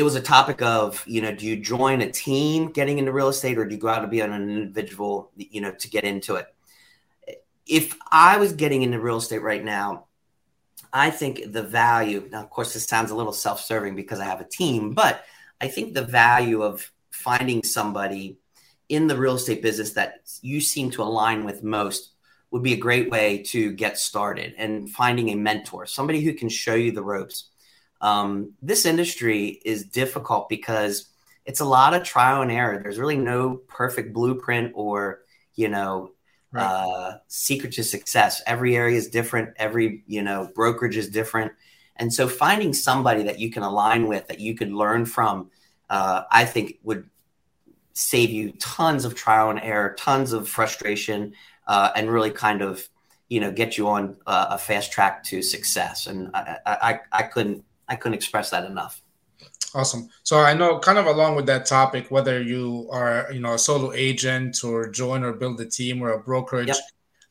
It 0.00 0.02
was 0.02 0.14
a 0.14 0.22
topic 0.22 0.62
of, 0.62 1.04
you 1.06 1.20
know, 1.20 1.34
do 1.34 1.46
you 1.46 1.56
join 1.56 2.00
a 2.00 2.10
team 2.10 2.72
getting 2.72 2.96
into 2.96 3.12
real 3.12 3.28
estate 3.28 3.58
or 3.58 3.66
do 3.66 3.74
you 3.74 3.78
go 3.78 3.88
out 3.88 4.00
to 4.00 4.06
be 4.06 4.20
an 4.20 4.32
individual, 4.32 5.30
you 5.36 5.60
know, 5.60 5.72
to 5.72 5.90
get 5.90 6.04
into 6.04 6.36
it? 6.36 6.46
If 7.66 7.98
I 8.10 8.38
was 8.38 8.54
getting 8.54 8.80
into 8.80 8.98
real 8.98 9.18
estate 9.18 9.42
right 9.42 9.62
now, 9.62 10.06
I 10.90 11.10
think 11.10 11.52
the 11.52 11.62
value, 11.62 12.26
now, 12.32 12.40
of 12.40 12.48
course, 12.48 12.72
this 12.72 12.86
sounds 12.86 13.10
a 13.10 13.14
little 13.14 13.34
self 13.34 13.60
serving 13.60 13.94
because 13.94 14.20
I 14.20 14.24
have 14.24 14.40
a 14.40 14.48
team, 14.48 14.94
but 14.94 15.22
I 15.60 15.68
think 15.68 15.92
the 15.92 16.06
value 16.06 16.62
of 16.62 16.90
finding 17.10 17.62
somebody 17.62 18.38
in 18.88 19.06
the 19.06 19.18
real 19.18 19.34
estate 19.34 19.60
business 19.60 19.92
that 19.92 20.20
you 20.40 20.62
seem 20.62 20.90
to 20.92 21.02
align 21.02 21.44
with 21.44 21.62
most 21.62 22.14
would 22.50 22.62
be 22.62 22.72
a 22.72 22.78
great 22.78 23.10
way 23.10 23.42
to 23.48 23.70
get 23.72 23.98
started 23.98 24.54
and 24.56 24.88
finding 24.88 25.28
a 25.28 25.34
mentor, 25.34 25.84
somebody 25.84 26.22
who 26.22 26.32
can 26.32 26.48
show 26.48 26.74
you 26.74 26.90
the 26.90 27.04
ropes. 27.04 27.49
Um, 28.00 28.52
this 28.62 28.86
industry 28.86 29.60
is 29.64 29.84
difficult 29.84 30.48
because 30.48 31.06
it's 31.44 31.60
a 31.60 31.64
lot 31.64 31.94
of 31.94 32.02
trial 32.02 32.42
and 32.42 32.50
error. 32.50 32.80
There's 32.82 32.98
really 32.98 33.16
no 33.16 33.56
perfect 33.68 34.12
blueprint 34.12 34.72
or, 34.74 35.20
you 35.54 35.68
know, 35.68 36.12
right. 36.52 36.62
uh, 36.62 37.18
secret 37.28 37.72
to 37.72 37.84
success. 37.84 38.42
Every 38.46 38.76
area 38.76 38.96
is 38.96 39.08
different. 39.08 39.54
Every, 39.56 40.02
you 40.06 40.22
know, 40.22 40.50
brokerage 40.54 40.96
is 40.96 41.08
different. 41.08 41.52
And 41.96 42.12
so 42.12 42.28
finding 42.28 42.72
somebody 42.72 43.24
that 43.24 43.38
you 43.38 43.50
can 43.50 43.62
align 43.62 44.06
with, 44.08 44.28
that 44.28 44.40
you 44.40 44.54
could 44.54 44.72
learn 44.72 45.04
from, 45.04 45.50
uh, 45.90 46.22
I 46.30 46.44
think 46.44 46.78
would 46.82 47.08
save 47.92 48.30
you 48.30 48.52
tons 48.52 49.04
of 49.04 49.14
trial 49.14 49.50
and 49.50 49.60
error, 49.60 49.94
tons 49.98 50.32
of 50.32 50.48
frustration, 50.48 51.34
uh, 51.66 51.90
and 51.94 52.10
really 52.10 52.30
kind 52.30 52.62
of, 52.62 52.88
you 53.28 53.40
know, 53.40 53.52
get 53.52 53.76
you 53.76 53.88
on 53.88 54.16
uh, 54.26 54.46
a 54.50 54.58
fast 54.58 54.92
track 54.92 55.24
to 55.24 55.42
success. 55.42 56.06
And 56.06 56.30
I, 56.34 56.56
I, 56.66 57.00
I 57.12 57.22
couldn't, 57.24 57.64
I 57.90 57.96
couldn't 57.96 58.14
express 58.14 58.48
that 58.50 58.64
enough. 58.64 59.02
Awesome. 59.74 60.08
So 60.22 60.38
I 60.38 60.54
know 60.54 60.78
kind 60.78 60.98
of 60.98 61.06
along 61.06 61.36
with 61.36 61.46
that 61.46 61.66
topic, 61.66 62.10
whether 62.10 62.40
you 62.40 62.88
are, 62.90 63.28
you 63.32 63.40
know, 63.40 63.54
a 63.54 63.58
solo 63.58 63.92
agent 63.92 64.64
or 64.64 64.88
join 64.88 65.22
or 65.22 65.32
build 65.34 65.60
a 65.60 65.66
team 65.66 66.00
or 66.02 66.12
a 66.12 66.18
brokerage, 66.18 66.68
yep. 66.68 66.76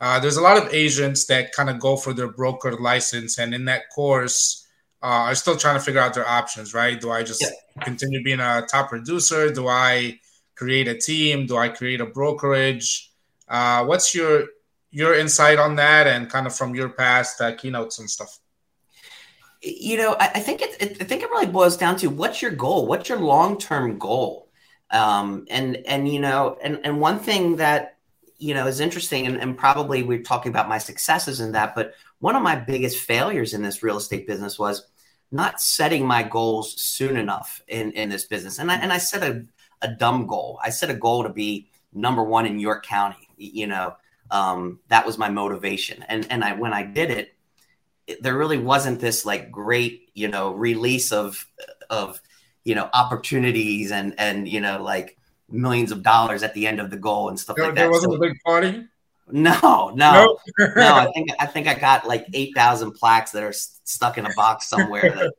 Uh, 0.02 0.20
there's 0.20 0.38
a 0.38 0.42
lot 0.42 0.58
of 0.58 0.74
agents 0.74 1.26
that 1.26 1.52
kind 1.52 1.70
of 1.70 1.80
go 1.80 1.98
for 1.98 2.14
their 2.14 2.30
broker 2.30 2.78
license, 2.78 3.38
and 3.38 3.54
in 3.54 3.66
that 3.66 3.90
course, 3.94 4.66
uh, 5.04 5.28
are 5.28 5.36
still 5.36 5.58
trying 5.58 5.76
to 5.76 5.82
figure 5.82 6.00
out 6.00 6.14
their 6.14 6.28
options. 6.28 6.74
Right? 6.74 7.00
Do 7.00 7.12
I 7.12 7.24
just 7.24 7.42
yeah. 7.42 7.84
continue 7.84 8.24
being 8.24 8.40
a 8.40 8.66
top 8.70 8.90
producer? 8.90 9.52
Do 9.52 9.68
I 9.68 10.20
create 10.56 10.88
a 10.88 10.98
team? 10.98 11.48
Do 11.48 11.58
I 11.58 11.70
create 11.70 12.00
a 12.00 12.06
brokerage? 12.06 13.12
Uh, 13.48 13.86
what's 13.86 14.16
your 14.16 14.46
your 14.92 15.16
insight 15.16 15.60
on 15.60 15.76
that, 15.76 16.08
and 16.08 16.30
kind 16.30 16.48
of 16.48 16.56
from 16.56 16.76
your 16.76 16.90
past 16.90 17.42
uh, 17.42 17.54
keynotes 17.56 18.00
and 18.00 18.10
stuff? 18.10 18.40
You 19.62 19.98
know, 19.98 20.16
I, 20.20 20.32
I 20.36 20.40
think 20.40 20.62
it, 20.62 20.78
it, 20.80 21.02
I 21.02 21.04
think 21.04 21.22
it 21.22 21.30
really 21.30 21.48
boils 21.48 21.78
down 21.78 21.98
to 21.98 22.10
what's 22.10 22.42
your 22.42 22.52
goal? 22.52 22.88
What's 22.88 23.10
your 23.10 23.20
long 23.20 23.58
term 23.58 23.98
goal? 23.98 24.50
Um, 24.92 25.46
and 25.50 25.78
and 25.86 26.08
you 26.08 26.20
know, 26.20 26.58
and 26.64 26.80
and 26.84 27.00
one 27.00 27.20
thing 27.20 27.58
that 27.58 28.00
you 28.40 28.54
know 28.54 28.66
is 28.66 28.80
interesting 28.80 29.28
and, 29.28 29.38
and 29.38 29.58
probably 29.58 30.02
we're 30.02 30.24
talking 30.24 30.50
about 30.50 30.70
my 30.70 30.78
successes 30.78 31.42
in 31.42 31.52
that 31.52 31.76
but 31.76 31.94
one 32.20 32.36
of 32.36 32.42
my 32.42 32.56
biggest 32.56 32.98
failures 32.98 33.54
in 33.54 33.62
this 33.62 33.84
real 33.84 33.98
estate 33.98 34.26
business 34.26 34.58
was 34.58 34.88
not 35.32 35.62
setting 35.62 36.08
my 36.08 36.24
goals 36.24 36.82
soon 36.82 37.18
enough 37.18 37.62
in, 37.68 37.92
in 37.92 38.10
this 38.10 38.26
business 38.26 38.58
and 38.58 38.72
I, 38.72 38.76
and 38.76 38.92
I 38.92 38.98
set 38.98 39.24
a, 39.24 39.46
a 39.82 39.90
dumb 39.90 40.26
goal 40.26 40.60
i 40.64 40.70
set 40.70 40.90
a 40.90 40.96
goal 40.96 41.24
to 41.24 41.30
be 41.30 41.70
number 41.94 42.24
one 42.24 42.46
in 42.46 42.60
york 42.60 42.86
county 42.86 43.28
you 43.38 43.68
know 43.68 43.96
um, 44.32 44.80
that 44.88 45.06
was 45.06 45.18
my 45.18 45.30
motivation 45.30 46.04
and 46.08 46.26
and 46.30 46.44
i 46.44 46.54
when 46.54 46.74
i 46.74 46.84
did 46.84 47.12
it, 47.12 47.18
it 47.18 47.34
there 48.22 48.38
really 48.38 48.58
wasn't 48.58 49.00
this 49.00 49.26
like 49.26 49.52
great 49.52 50.10
you 50.14 50.28
know 50.28 50.52
release 50.52 51.12
of 51.12 51.46
of 51.90 52.22
you 52.64 52.76
know 52.76 52.90
opportunities 52.94 53.92
and 53.92 54.16
and 54.18 54.48
you 54.48 54.62
know 54.62 54.82
like 54.82 55.18
millions 55.50 55.92
of 55.92 56.04
dollars 56.04 56.44
at 56.44 56.54
the 56.54 56.68
end 56.68 56.80
of 56.80 56.90
the 56.90 56.98
goal 56.98 57.30
and 57.30 57.40
stuff 57.40 57.56
there, 57.56 57.66
like 57.66 57.76
that. 57.76 57.82
There 57.82 57.92
wasn't 57.92 58.14
so, 58.14 58.18
a 58.18 58.20
big 58.20 58.38
party. 58.46 58.86
No, 59.32 59.92
no, 59.96 60.38
no. 60.60 60.96
I 60.96 61.12
think 61.14 61.30
I 61.40 61.46
think 61.46 61.68
I 61.68 61.76
got 61.76 62.08
like 62.08 62.26
eight 62.34 62.56
thousand 62.56 62.94
plaques 62.94 63.32
that 63.32 63.44
are 63.44 63.54
stuck 63.54 64.18
in 64.18 64.26
a 64.26 64.34
box 64.36 64.68
somewhere. 64.68 65.12
That 65.16 65.34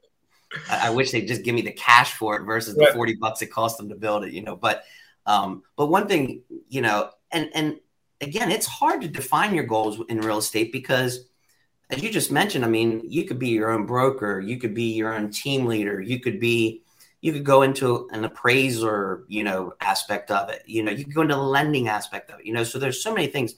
I, 0.69 0.89
I, 0.89 0.91
wish 0.91 1.11
they'd 1.11 1.27
just 1.27 1.43
give 1.43 1.55
me 1.55 1.63
the 1.63 1.73
cash 1.73 2.13
for 2.15 2.37
it 2.37 2.45
versus 2.45 2.77
the 2.77 2.87
forty 2.95 3.15
bucks 3.15 3.43
it 3.43 3.47
cost 3.47 3.79
them 3.79 3.89
to 3.89 3.97
build 3.97 4.25
it. 4.25 4.33
You 4.33 4.43
know, 4.43 4.55
but 4.55 4.85
um, 5.27 5.65
but 5.77 5.87
one 5.87 6.07
thing, 6.07 6.43
you 6.69 6.83
know, 6.83 7.11
and 7.33 7.51
and 7.53 7.81
again, 8.21 8.51
it's 8.51 8.67
hard 8.67 9.01
to 9.03 9.09
define 9.09 9.55
your 9.55 9.65
goals 9.65 10.01
in 10.09 10.21
real 10.21 10.39
estate 10.39 10.73
because, 10.73 11.27
as 11.91 12.03
you 12.03 12.11
just 12.11 12.31
mentioned, 12.31 12.65
I 12.65 12.69
mean, 12.69 13.03
you 13.05 13.25
could 13.25 13.39
be 13.39 13.49
your 13.49 13.71
own 13.71 13.87
broker, 13.87 14.41
you 14.41 14.59
could 14.59 14.75
be 14.75 14.93
your 14.93 15.15
own 15.15 15.31
team 15.31 15.67
leader, 15.67 16.01
you 16.01 16.21
could 16.21 16.41
be 16.41 16.83
you 17.21 17.33
could 17.33 17.45
go 17.45 17.63
into 17.63 18.09
an 18.13 18.25
appraiser, 18.25 19.25
you 19.29 19.45
know, 19.45 19.75
aspect 19.81 20.31
of 20.31 20.49
it. 20.49 20.63
You 20.65 20.83
know, 20.83 20.91
you 20.91 21.05
could 21.05 21.15
go 21.15 21.21
into 21.21 21.35
the 21.35 21.43
lending 21.43 21.87
aspect 21.87 22.31
of 22.31 22.41
it. 22.41 22.47
You 22.47 22.55
know, 22.55 22.65
so 22.65 22.79
there's 22.79 23.03
so 23.03 23.13
many 23.13 23.27
things. 23.27 23.55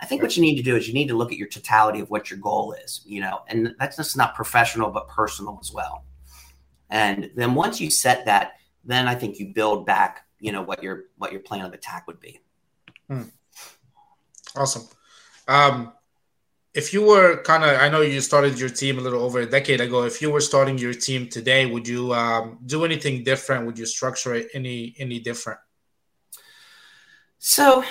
I 0.00 0.06
think 0.06 0.22
what 0.22 0.34
you 0.34 0.42
need 0.42 0.56
to 0.56 0.62
do 0.62 0.76
is 0.76 0.88
you 0.88 0.94
need 0.94 1.08
to 1.08 1.14
look 1.14 1.30
at 1.30 1.36
your 1.36 1.48
totality 1.48 2.00
of 2.00 2.08
what 2.08 2.30
your 2.30 2.38
goal 2.38 2.72
is. 2.72 3.02
You 3.04 3.20
know, 3.20 3.40
and 3.48 3.74
that's 3.78 3.96
just 3.96 4.16
not 4.16 4.34
professional 4.34 4.90
but 4.90 5.08
personal 5.08 5.58
as 5.60 5.72
well. 5.72 6.04
And 6.88 7.30
then 7.36 7.54
once 7.54 7.80
you 7.80 7.90
set 7.90 8.24
that, 8.26 8.52
then 8.84 9.06
I 9.06 9.14
think 9.14 9.38
you 9.38 9.52
build 9.54 9.84
back. 9.86 10.26
You 10.40 10.52
know 10.52 10.62
what 10.62 10.82
your 10.82 11.04
what 11.18 11.32
your 11.32 11.40
plan 11.40 11.64
of 11.64 11.72
attack 11.72 12.06
would 12.06 12.20
be. 12.20 12.40
Hmm. 13.08 13.24
Awesome. 14.56 14.88
Um, 15.48 15.92
if 16.74 16.92
you 16.92 17.02
were 17.02 17.42
kind 17.42 17.64
of, 17.64 17.80
I 17.80 17.88
know 17.90 18.00
you 18.00 18.20
started 18.20 18.58
your 18.58 18.70
team 18.70 18.98
a 18.98 19.02
little 19.02 19.22
over 19.22 19.40
a 19.40 19.46
decade 19.46 19.80
ago. 19.80 20.04
If 20.04 20.22
you 20.22 20.30
were 20.30 20.40
starting 20.40 20.78
your 20.78 20.94
team 20.94 21.28
today, 21.28 21.66
would 21.66 21.86
you 21.86 22.14
um, 22.14 22.58
do 22.64 22.84
anything 22.84 23.24
different? 23.24 23.66
Would 23.66 23.78
you 23.78 23.84
structure 23.84 24.34
it 24.34 24.48
any 24.54 24.94
any 24.98 25.18
different? 25.18 25.60
So, 27.38 27.84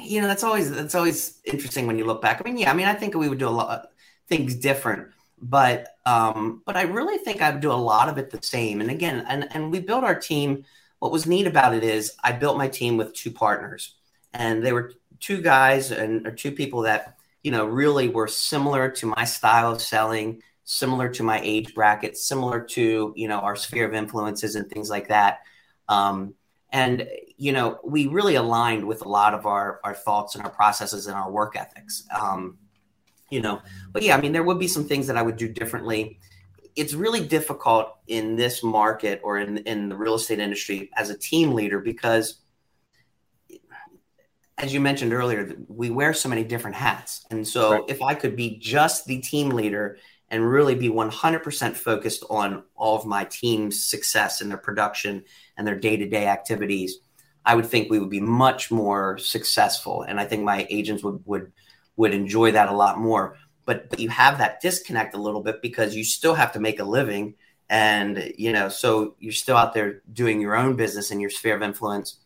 you 0.00 0.20
know, 0.20 0.26
that's 0.26 0.44
always 0.44 0.70
that's 0.70 0.94
always 0.94 1.40
interesting 1.44 1.86
when 1.86 1.96
you 1.96 2.04
look 2.04 2.20
back. 2.20 2.40
I 2.40 2.44
mean, 2.44 2.58
yeah, 2.58 2.70
I 2.70 2.74
mean, 2.74 2.86
I 2.86 2.94
think 2.94 3.14
we 3.14 3.28
would 3.28 3.38
do 3.38 3.48
a 3.48 3.50
lot 3.50 3.78
of 3.78 3.86
things 4.28 4.54
different, 4.54 5.08
but 5.40 5.88
um, 6.04 6.62
but 6.66 6.76
I 6.76 6.82
really 6.82 7.16
think 7.16 7.40
I 7.40 7.50
would 7.50 7.60
do 7.60 7.72
a 7.72 7.72
lot 7.72 8.10
of 8.10 8.18
it 8.18 8.30
the 8.30 8.42
same. 8.42 8.82
And 8.82 8.90
again, 8.90 9.24
and 9.26 9.48
and 9.52 9.72
we 9.72 9.80
built 9.80 10.04
our 10.04 10.18
team. 10.18 10.64
What 10.98 11.12
was 11.12 11.26
neat 11.26 11.46
about 11.46 11.74
it 11.74 11.84
is 11.84 12.14
I 12.24 12.32
built 12.32 12.58
my 12.58 12.66
team 12.66 12.96
with 12.96 13.14
two 13.14 13.30
partners, 13.30 13.94
and 14.34 14.62
they 14.62 14.72
were 14.72 14.92
two 15.20 15.40
guys 15.40 15.92
and 15.92 16.26
or 16.26 16.32
two 16.32 16.50
people 16.50 16.82
that 16.82 17.17
you 17.48 17.52
know, 17.52 17.64
really 17.64 18.10
were 18.10 18.28
similar 18.28 18.90
to 18.90 19.06
my 19.06 19.24
style 19.24 19.72
of 19.72 19.80
selling, 19.80 20.42
similar 20.64 21.08
to 21.08 21.22
my 21.22 21.40
age 21.42 21.74
bracket, 21.74 22.14
similar 22.14 22.60
to, 22.60 23.14
you 23.16 23.26
know, 23.26 23.38
our 23.38 23.56
sphere 23.56 23.86
of 23.86 23.94
influences 23.94 24.54
and 24.54 24.68
things 24.68 24.90
like 24.90 25.08
that. 25.08 25.38
Um, 25.88 26.34
and, 26.70 27.08
you 27.38 27.52
know, 27.52 27.78
we 27.82 28.06
really 28.06 28.34
aligned 28.34 28.86
with 28.86 29.02
a 29.02 29.08
lot 29.08 29.32
of 29.32 29.46
our, 29.46 29.80
our 29.82 29.94
thoughts 29.94 30.34
and 30.34 30.44
our 30.44 30.50
processes 30.50 31.06
and 31.06 31.16
our 31.16 31.30
work 31.30 31.56
ethics. 31.56 32.06
Um, 32.14 32.58
you 33.30 33.40
know, 33.40 33.62
but 33.92 34.02
yeah, 34.02 34.14
I 34.14 34.20
mean, 34.20 34.32
there 34.32 34.44
would 34.44 34.58
be 34.58 34.68
some 34.68 34.84
things 34.84 35.06
that 35.06 35.16
I 35.16 35.22
would 35.22 35.38
do 35.38 35.48
differently. 35.48 36.18
It's 36.76 36.92
really 36.92 37.26
difficult 37.26 37.94
in 38.08 38.36
this 38.36 38.62
market 38.62 39.22
or 39.24 39.38
in, 39.38 39.56
in 39.56 39.88
the 39.88 39.96
real 39.96 40.16
estate 40.16 40.38
industry 40.38 40.90
as 40.96 41.08
a 41.08 41.16
team 41.16 41.52
leader 41.54 41.80
because 41.80 42.42
as 44.58 44.74
you 44.74 44.80
mentioned 44.80 45.12
earlier, 45.12 45.54
we 45.68 45.90
wear 45.90 46.12
so 46.12 46.28
many 46.28 46.44
different 46.44 46.76
hats. 46.76 47.24
And 47.30 47.46
so 47.46 47.72
right. 47.72 47.84
if 47.88 48.02
I 48.02 48.14
could 48.14 48.34
be 48.34 48.58
just 48.58 49.06
the 49.06 49.20
team 49.20 49.50
leader 49.50 49.98
and 50.30 50.48
really 50.48 50.74
be 50.74 50.90
100% 50.90 51.74
focused 51.74 52.24
on 52.28 52.64
all 52.74 52.96
of 52.96 53.06
my 53.06 53.24
team's 53.24 53.84
success 53.84 54.40
and 54.40 54.50
their 54.50 54.58
production 54.58 55.24
and 55.56 55.66
their 55.66 55.78
day-to-day 55.78 56.26
activities, 56.26 56.98
I 57.46 57.54
would 57.54 57.66
think 57.66 57.88
we 57.88 57.98
would 57.98 58.10
be 58.10 58.20
much 58.20 58.70
more 58.70 59.16
successful. 59.16 60.02
And 60.02 60.20
I 60.20 60.26
think 60.26 60.42
my 60.42 60.66
agents 60.68 61.02
would 61.02 61.22
would 61.24 61.52
would 61.96 62.12
enjoy 62.12 62.52
that 62.52 62.68
a 62.68 62.76
lot 62.76 62.98
more. 62.98 63.36
But, 63.64 63.90
but 63.90 64.00
you 64.00 64.08
have 64.08 64.38
that 64.38 64.60
disconnect 64.60 65.14
a 65.14 65.20
little 65.20 65.42
bit 65.42 65.60
because 65.60 65.94
you 65.94 66.04
still 66.04 66.34
have 66.34 66.52
to 66.52 66.60
make 66.60 66.80
a 66.80 66.84
living. 66.84 67.34
And, 67.68 68.32
you 68.38 68.52
know, 68.52 68.68
so 68.68 69.14
you're 69.18 69.32
still 69.32 69.56
out 69.56 69.74
there 69.74 70.02
doing 70.10 70.40
your 70.40 70.56
own 70.56 70.76
business 70.76 71.10
in 71.10 71.20
your 71.20 71.28
sphere 71.28 71.56
of 71.56 71.62
influence 71.62 72.20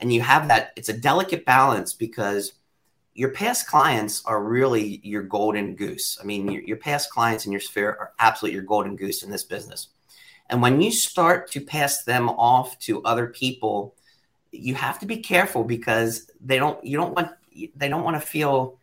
and 0.00 0.12
you 0.12 0.20
have 0.20 0.48
that 0.48 0.72
it's 0.76 0.88
a 0.88 0.98
delicate 0.98 1.44
balance 1.44 1.92
because 1.92 2.54
your 3.14 3.30
past 3.30 3.68
clients 3.68 4.24
are 4.26 4.42
really 4.42 5.00
your 5.04 5.22
golden 5.22 5.76
goose. 5.76 6.18
I 6.20 6.24
mean 6.24 6.50
your, 6.50 6.62
your 6.62 6.76
past 6.76 7.10
clients 7.10 7.46
in 7.46 7.52
your 7.52 7.60
sphere 7.60 7.90
are 7.90 8.12
absolutely 8.18 8.54
your 8.54 8.64
golden 8.64 8.96
goose 8.96 9.22
in 9.22 9.30
this 9.30 9.44
business. 9.44 9.88
And 10.50 10.60
when 10.60 10.80
you 10.80 10.90
start 10.90 11.50
to 11.52 11.60
pass 11.60 12.04
them 12.04 12.28
off 12.28 12.78
to 12.80 13.02
other 13.04 13.28
people 13.28 13.94
you 14.54 14.74
have 14.74 14.98
to 15.00 15.06
be 15.06 15.18
careful 15.18 15.64
because 15.64 16.30
they 16.40 16.58
don't 16.58 16.82
you 16.84 16.96
don't 16.96 17.14
want 17.14 17.30
they 17.76 17.88
don't 17.88 18.04
want 18.04 18.20
to 18.20 18.26
feel 18.26 18.78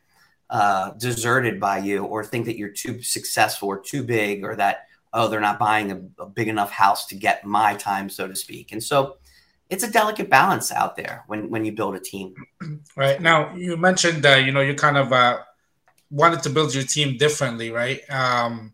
uh, 0.50 0.92
deserted 0.92 1.60
by 1.60 1.78
you 1.78 2.04
or 2.04 2.24
think 2.24 2.46
that 2.46 2.58
you're 2.58 2.70
too 2.70 3.02
successful 3.02 3.70
or 3.70 3.80
too 3.80 4.04
big 4.04 4.44
or 4.44 4.56
that 4.56 4.88
oh 5.14 5.28
they're 5.28 5.40
not 5.40 5.60
buying 5.60 5.92
a, 5.92 6.24
a 6.24 6.26
big 6.26 6.48
enough 6.48 6.72
house 6.72 7.08
to 7.08 7.16
get 7.16 7.46
my 7.46 7.74
time 7.76 8.10
so 8.10 8.28
to 8.28 8.36
speak. 8.36 8.72
And 8.72 8.84
so 8.84 9.18
it's 9.72 9.86
a 9.86 9.90
delicate 9.90 10.30
balance 10.30 10.70
out 10.70 10.98
there 10.98 11.24
when 11.28 11.50
when 11.50 11.64
you 11.66 11.72
build 11.72 11.96
a 11.96 12.00
team. 12.00 12.36
Right 12.98 13.22
now, 13.22 13.56
you 13.56 13.78
mentioned 13.78 14.22
that 14.24 14.44
you 14.44 14.52
know 14.52 14.60
you 14.60 14.76
kind 14.76 14.98
of 14.98 15.14
uh, 15.14 15.40
wanted 16.10 16.44
to 16.44 16.50
build 16.50 16.76
your 16.76 16.84
team 16.84 17.18
differently, 17.18 17.72
right? 17.72 18.02
Um, 18.10 18.74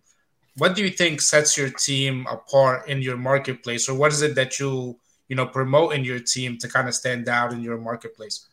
what 0.57 0.75
do 0.75 0.83
you 0.83 0.89
think 0.89 1.21
sets 1.21 1.55
your 1.55 1.69
team 1.69 2.25
apart 2.27 2.89
in 2.89 3.03
your 3.03 3.15
marketplace, 3.15 3.87
or 3.87 3.93
what 3.93 4.11
is 4.11 4.23
it 4.23 4.33
that 4.35 4.59
you 4.59 4.99
you 5.29 5.35
know 5.35 5.45
promote 5.45 5.93
in 5.93 6.03
your 6.03 6.19
team 6.19 6.57
to 6.57 6.67
kind 6.67 6.87
of 6.87 6.95
stand 6.95 7.29
out 7.29 7.53
in 7.53 7.61
your 7.61 7.77
marketplace? 7.77 8.47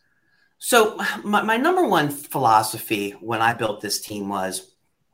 So 0.59 0.97
my, 1.23 1.41
my 1.41 1.57
number 1.57 1.85
one 1.87 2.09
philosophy 2.09 3.11
when 3.19 3.41
I 3.41 3.53
built 3.53 3.81
this 3.81 3.99
team 3.99 4.29
was, 4.29 4.71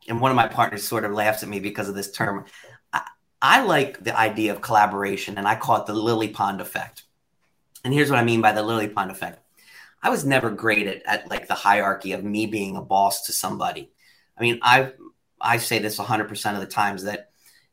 and 0.08 0.20
one 0.20 0.32
of 0.32 0.36
my 0.36 0.48
partners 0.48 0.86
sort 0.86 1.06
of 1.06 1.14
laughs 1.14 1.44
at 1.44 1.50
me 1.50 1.62
because 1.62 1.88
of 1.88 1.96
this 1.96 2.12
term. 2.12 2.46
I, 2.92 3.02
I 3.42 3.64
like 3.64 4.04
the 4.04 4.18
idea 4.20 4.52
of 4.54 4.62
collaboration, 4.62 5.38
and 5.38 5.48
I 5.48 5.56
call 5.56 5.78
it 5.78 5.86
the 5.86 5.94
lily 5.94 6.28
pond 6.28 6.60
effect 6.60 7.04
and 7.84 7.94
here's 7.94 8.10
what 8.10 8.20
I 8.20 8.24
mean 8.24 8.42
by 8.42 8.52
the 8.52 8.64
lily 8.64 8.88
pond 8.88 9.12
effect. 9.12 9.40
I 10.04 10.10
was 10.10 10.26
never 10.26 10.50
great 10.50 10.88
at, 10.88 11.04
at 11.06 11.30
like 11.30 11.48
the 11.48 11.54
hierarchy 11.54 12.14
of 12.14 12.24
me 12.24 12.46
being 12.46 12.76
a 12.76 12.82
boss 12.82 13.26
to 13.28 13.34
somebody. 13.34 13.92
I 14.38 14.42
mean, 14.42 14.60
I 14.62 14.94
I 15.40 15.58
say 15.58 15.80
this 15.80 15.98
100% 15.98 16.54
of 16.54 16.60
the 16.60 16.68
times 16.68 17.04
that 17.04 17.32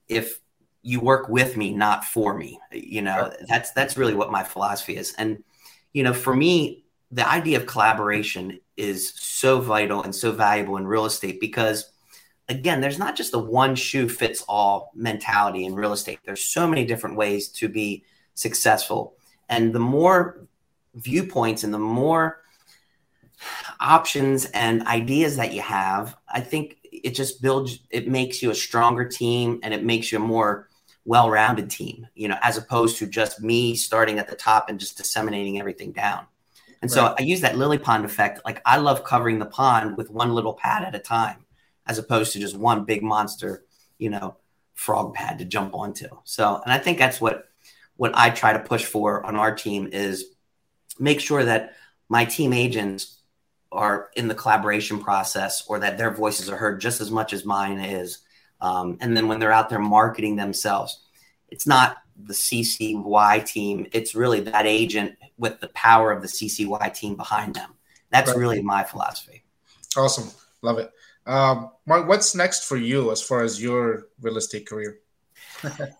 if 0.08 0.40
you 0.82 1.00
work 1.00 1.28
with 1.28 1.56
me, 1.56 1.74
not 1.74 2.04
for 2.04 2.36
me, 2.36 2.58
you 2.72 3.02
know, 3.02 3.32
that's 3.46 3.72
that's 3.72 3.96
really 3.96 4.14
what 4.14 4.30
my 4.30 4.42
philosophy 4.42 4.96
is. 4.96 5.14
And 5.18 5.42
you 5.92 6.02
know, 6.02 6.14
for 6.14 6.34
me, 6.34 6.84
the 7.10 7.28
idea 7.28 7.58
of 7.58 7.66
collaboration 7.66 8.60
is 8.76 9.12
so 9.14 9.60
vital 9.60 10.02
and 10.02 10.14
so 10.14 10.32
valuable 10.32 10.76
in 10.76 10.86
real 10.86 11.06
estate 11.06 11.40
because 11.40 11.90
again, 12.48 12.80
there's 12.80 12.98
not 12.98 13.16
just 13.16 13.34
a 13.34 13.38
one 13.38 13.74
shoe 13.74 14.08
fits 14.08 14.44
all 14.48 14.92
mentality 14.94 15.64
in 15.64 15.74
real 15.74 15.92
estate. 15.92 16.18
There's 16.24 16.44
so 16.44 16.66
many 16.66 16.84
different 16.84 17.16
ways 17.16 17.48
to 17.48 17.68
be 17.68 18.04
successful 18.34 19.17
and 19.48 19.72
the 19.72 19.78
more 19.78 20.46
viewpoints 20.94 21.64
and 21.64 21.72
the 21.72 21.78
more 21.78 22.42
options 23.80 24.46
and 24.46 24.87
ideas 24.87 25.37
that 25.37 25.52
you 25.52 25.62
have, 25.62 26.16
I 26.28 26.40
think 26.40 26.78
it 26.82 27.11
just 27.11 27.40
builds, 27.40 27.78
it 27.90 28.08
makes 28.08 28.42
you 28.42 28.50
a 28.50 28.54
stronger 28.54 29.04
team 29.04 29.61
and 29.62 29.72
it 29.72 29.84
makes 29.84 30.11
you 30.11 30.18
a 30.18 30.20
more 30.20 30.68
well 31.04 31.30
rounded 31.30 31.70
team, 31.70 32.06
you 32.14 32.28
know, 32.28 32.37
as 32.42 32.58
opposed 32.58 32.98
to 32.98 33.06
just 33.06 33.40
me 33.40 33.74
starting 33.76 34.18
at 34.18 34.28
the 34.28 34.37
top 34.37 34.68
and 34.68 34.78
just 34.78 34.96
disseminating 34.96 35.58
everything 35.58 35.92
down. 35.92 36.26
And 36.80 36.90
so 36.90 37.14
I 37.18 37.22
use 37.22 37.40
that 37.40 37.58
lily 37.58 37.78
pond 37.78 38.04
effect. 38.04 38.40
Like 38.44 38.62
I 38.64 38.76
love 38.76 39.02
covering 39.02 39.38
the 39.38 39.46
pond 39.46 39.96
with 39.96 40.11
one 40.11 40.32
little 40.32 40.54
pad 40.54 40.84
at 40.84 40.94
a 40.94 41.00
time, 41.00 41.44
as 41.87 41.98
opposed 41.98 42.32
to 42.34 42.38
just 42.38 42.56
one 42.56 42.84
big 42.84 43.02
monster, 43.02 43.64
you 43.98 44.11
know, 44.11 44.37
frog 44.74 45.14
pad 45.14 45.40
to 45.40 45.44
jump 45.44 45.74
onto. 45.74 46.06
So, 46.22 46.61
and 46.62 46.72
I 46.72 46.78
think 46.78 46.98
that's 46.98 47.20
what 47.20 47.47
what 47.98 48.12
I 48.14 48.30
try 48.30 48.52
to 48.52 48.61
push 48.61 48.84
for 48.84 49.26
on 49.26 49.37
our 49.37 49.54
team 49.54 49.90
is 49.92 50.24
make 50.98 51.20
sure 51.20 51.44
that 51.44 51.74
my 52.08 52.24
team 52.24 52.52
agents 52.52 53.18
are 53.70 54.08
in 54.16 54.28
the 54.28 54.34
collaboration 54.34 55.00
process 55.00 55.64
or 55.66 55.80
that 55.80 55.98
their 55.98 56.12
voices 56.12 56.48
are 56.48 56.56
heard 56.56 56.80
just 56.80 57.00
as 57.00 57.11
much 57.11 57.32
as 57.32 57.44
mine 57.44 57.80
is. 57.80 58.18
Um, 58.61 58.98
and 59.00 59.16
then 59.16 59.26
when 59.26 59.40
they're 59.40 59.52
out 59.52 59.68
there 59.68 59.80
marketing 59.80 60.37
themselves, 60.37 61.00
it's 61.48 61.66
not 61.66 61.98
the 62.16 62.32
CCY 62.34 63.44
team, 63.44 63.87
it's 63.92 64.14
really 64.14 64.40
that 64.40 64.64
agent 64.64 65.16
with 65.37 65.61
the 65.61 65.68
power 65.68 66.12
of 66.12 66.22
the 66.22 66.28
CCY 66.28 66.94
team 66.94 67.16
behind 67.16 67.54
them. 67.54 67.74
That's 68.11 68.30
right. 68.30 68.38
really 68.38 68.62
my 68.62 68.84
philosophy. 68.84 69.42
Awesome. 69.96 70.30
Love 70.62 70.78
it. 70.78 70.90
Um, 71.26 71.70
Mark, 71.84 72.06
what's 72.06 72.34
next 72.34 72.64
for 72.64 72.76
you 72.76 73.11
as 73.11 73.20
far 73.20 73.42
as 73.42 73.61
your 73.61 74.06
real 74.20 74.37
estate 74.37 74.68
career? 74.68 74.98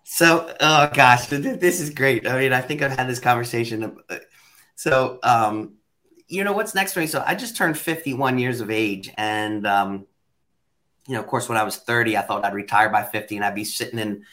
So, 0.05 0.55
oh 0.61 0.91
gosh, 0.93 1.27
this 1.27 1.81
is 1.81 1.91
great. 1.91 2.27
I 2.27 2.39
mean, 2.39 2.53
I 2.53 2.61
think 2.61 2.83
I've 2.83 2.97
had 2.97 3.09
this 3.09 3.21
conversation. 3.21 3.99
So, 4.75 5.19
um, 5.23 5.75
you 6.29 6.45
know, 6.45 6.53
what's 6.53 6.75
next 6.75 6.93
for 6.93 7.01
me? 7.01 7.07
So, 7.07 7.23
I 7.27 7.35
just 7.35 7.57
turned 7.57 7.79
51 7.79 8.39
years 8.39 8.61
of 8.61 8.71
age. 8.71 9.11
And, 9.17 9.67
um, 9.67 10.07
you 11.07 11.15
know, 11.15 11.21
of 11.21 11.27
course, 11.27 11.49
when 11.49 11.59
I 11.59 11.63
was 11.63 11.77
30, 11.77 12.17
I 12.17 12.23
thought 12.23 12.45
I'd 12.45 12.55
retire 12.55 12.91
by 12.91 13.03
50 13.03 13.37
and 13.37 13.45
I'd 13.45 13.55
be 13.55 13.65
sitting 13.65 13.99
in 13.99 14.25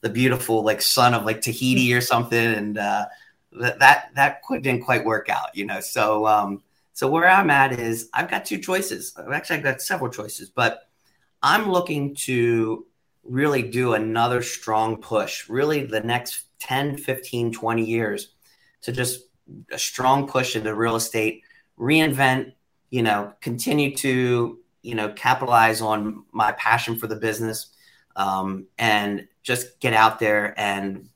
the 0.00 0.08
beautiful, 0.10 0.62
like, 0.62 0.82
sun 0.82 1.14
of 1.14 1.24
like 1.24 1.40
Tahiti 1.40 1.94
or 1.94 2.00
something. 2.00 2.38
And, 2.38 2.78
uh, 2.78 3.06
that, 3.52 3.78
that, 3.78 4.10
that 4.14 4.42
didn't 4.50 4.82
quite 4.82 5.04
work 5.04 5.28
out, 5.28 5.54
you 5.54 5.64
know. 5.64 5.80
So, 5.80 6.26
um, 6.26 6.62
so 6.92 7.08
where 7.08 7.28
I'm 7.28 7.50
at 7.50 7.78
is 7.78 8.08
I've 8.12 8.30
got 8.30 8.44
two 8.44 8.58
choices. 8.58 9.14
Actually, 9.32 9.58
I've 9.58 9.62
got 9.62 9.82
several 9.82 10.10
choices, 10.10 10.50
but 10.50 10.88
I'm 11.42 11.70
looking 11.70 12.14
to 12.14 12.86
really 13.28 13.62
do 13.62 13.94
another 13.94 14.42
strong 14.42 15.00
push, 15.00 15.48
really 15.48 15.84
the 15.84 16.00
next 16.00 16.44
10, 16.60 16.96
15, 16.96 17.52
20 17.52 17.84
years 17.84 18.34
to 18.82 18.92
just 18.92 19.22
a 19.70 19.78
strong 19.78 20.26
push 20.26 20.56
into 20.56 20.74
real 20.74 20.96
estate, 20.96 21.42
reinvent, 21.78 22.52
you 22.90 23.02
know, 23.02 23.32
continue 23.40 23.94
to, 23.96 24.58
you 24.82 24.94
know, 24.94 25.10
capitalize 25.10 25.80
on 25.80 26.24
my 26.32 26.52
passion 26.52 26.96
for 26.96 27.06
the 27.06 27.16
business 27.16 27.68
um, 28.16 28.66
and 28.78 29.28
just 29.42 29.78
get 29.80 29.92
out 29.92 30.18
there 30.18 30.58
and 30.58 31.08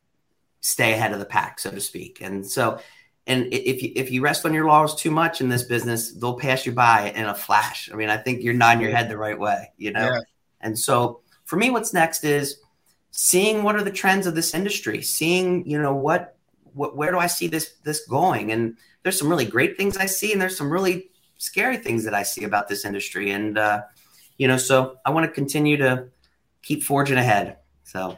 stay 0.60 0.92
ahead 0.92 1.12
of 1.12 1.18
the 1.18 1.24
pack, 1.24 1.58
so 1.58 1.70
to 1.70 1.80
speak. 1.80 2.20
And 2.20 2.46
so, 2.46 2.80
and 3.26 3.52
if 3.52 3.82
you 3.82 3.92
if 3.94 4.10
you 4.10 4.22
rest 4.22 4.44
on 4.44 4.54
your 4.54 4.66
laurels 4.66 4.94
too 5.00 5.10
much 5.10 5.40
in 5.40 5.48
this 5.48 5.62
business, 5.62 6.12
they'll 6.12 6.38
pass 6.38 6.66
you 6.66 6.72
by 6.72 7.12
in 7.14 7.26
a 7.26 7.34
flash. 7.34 7.90
I 7.92 7.96
mean, 7.96 8.10
I 8.10 8.16
think 8.16 8.42
you're 8.42 8.54
nodding 8.54 8.82
your 8.82 8.94
head 8.94 9.08
the 9.08 9.16
right 9.16 9.38
way, 9.38 9.70
you 9.76 9.92
know. 9.92 10.10
Yeah. 10.12 10.20
And 10.60 10.78
so, 10.78 11.20
for 11.50 11.56
me, 11.56 11.68
what's 11.68 11.92
next 11.92 12.22
is 12.22 12.60
seeing 13.10 13.64
what 13.64 13.74
are 13.74 13.82
the 13.82 13.90
trends 13.90 14.28
of 14.28 14.36
this 14.36 14.54
industry, 14.54 15.02
seeing 15.02 15.68
you 15.68 15.82
know 15.82 15.92
what 15.92 16.36
what 16.74 16.96
where 16.96 17.10
do 17.10 17.18
I 17.18 17.26
see 17.26 17.48
this 17.48 17.74
this 17.82 18.06
going, 18.06 18.52
and 18.52 18.76
there's 19.02 19.18
some 19.18 19.28
really 19.28 19.46
great 19.46 19.76
things 19.76 19.96
I 19.96 20.06
see, 20.06 20.30
and 20.32 20.40
there's 20.40 20.56
some 20.56 20.70
really 20.72 21.10
scary 21.38 21.76
things 21.76 22.04
that 22.04 22.14
I 22.14 22.22
see 22.22 22.44
about 22.44 22.68
this 22.68 22.84
industry, 22.84 23.32
and 23.32 23.58
uh, 23.58 23.82
you 24.38 24.46
know, 24.46 24.58
so 24.58 24.98
I 25.04 25.10
want 25.10 25.26
to 25.26 25.32
continue 25.32 25.76
to 25.78 26.06
keep 26.62 26.84
forging 26.84 27.18
ahead. 27.18 27.56
So 27.82 28.16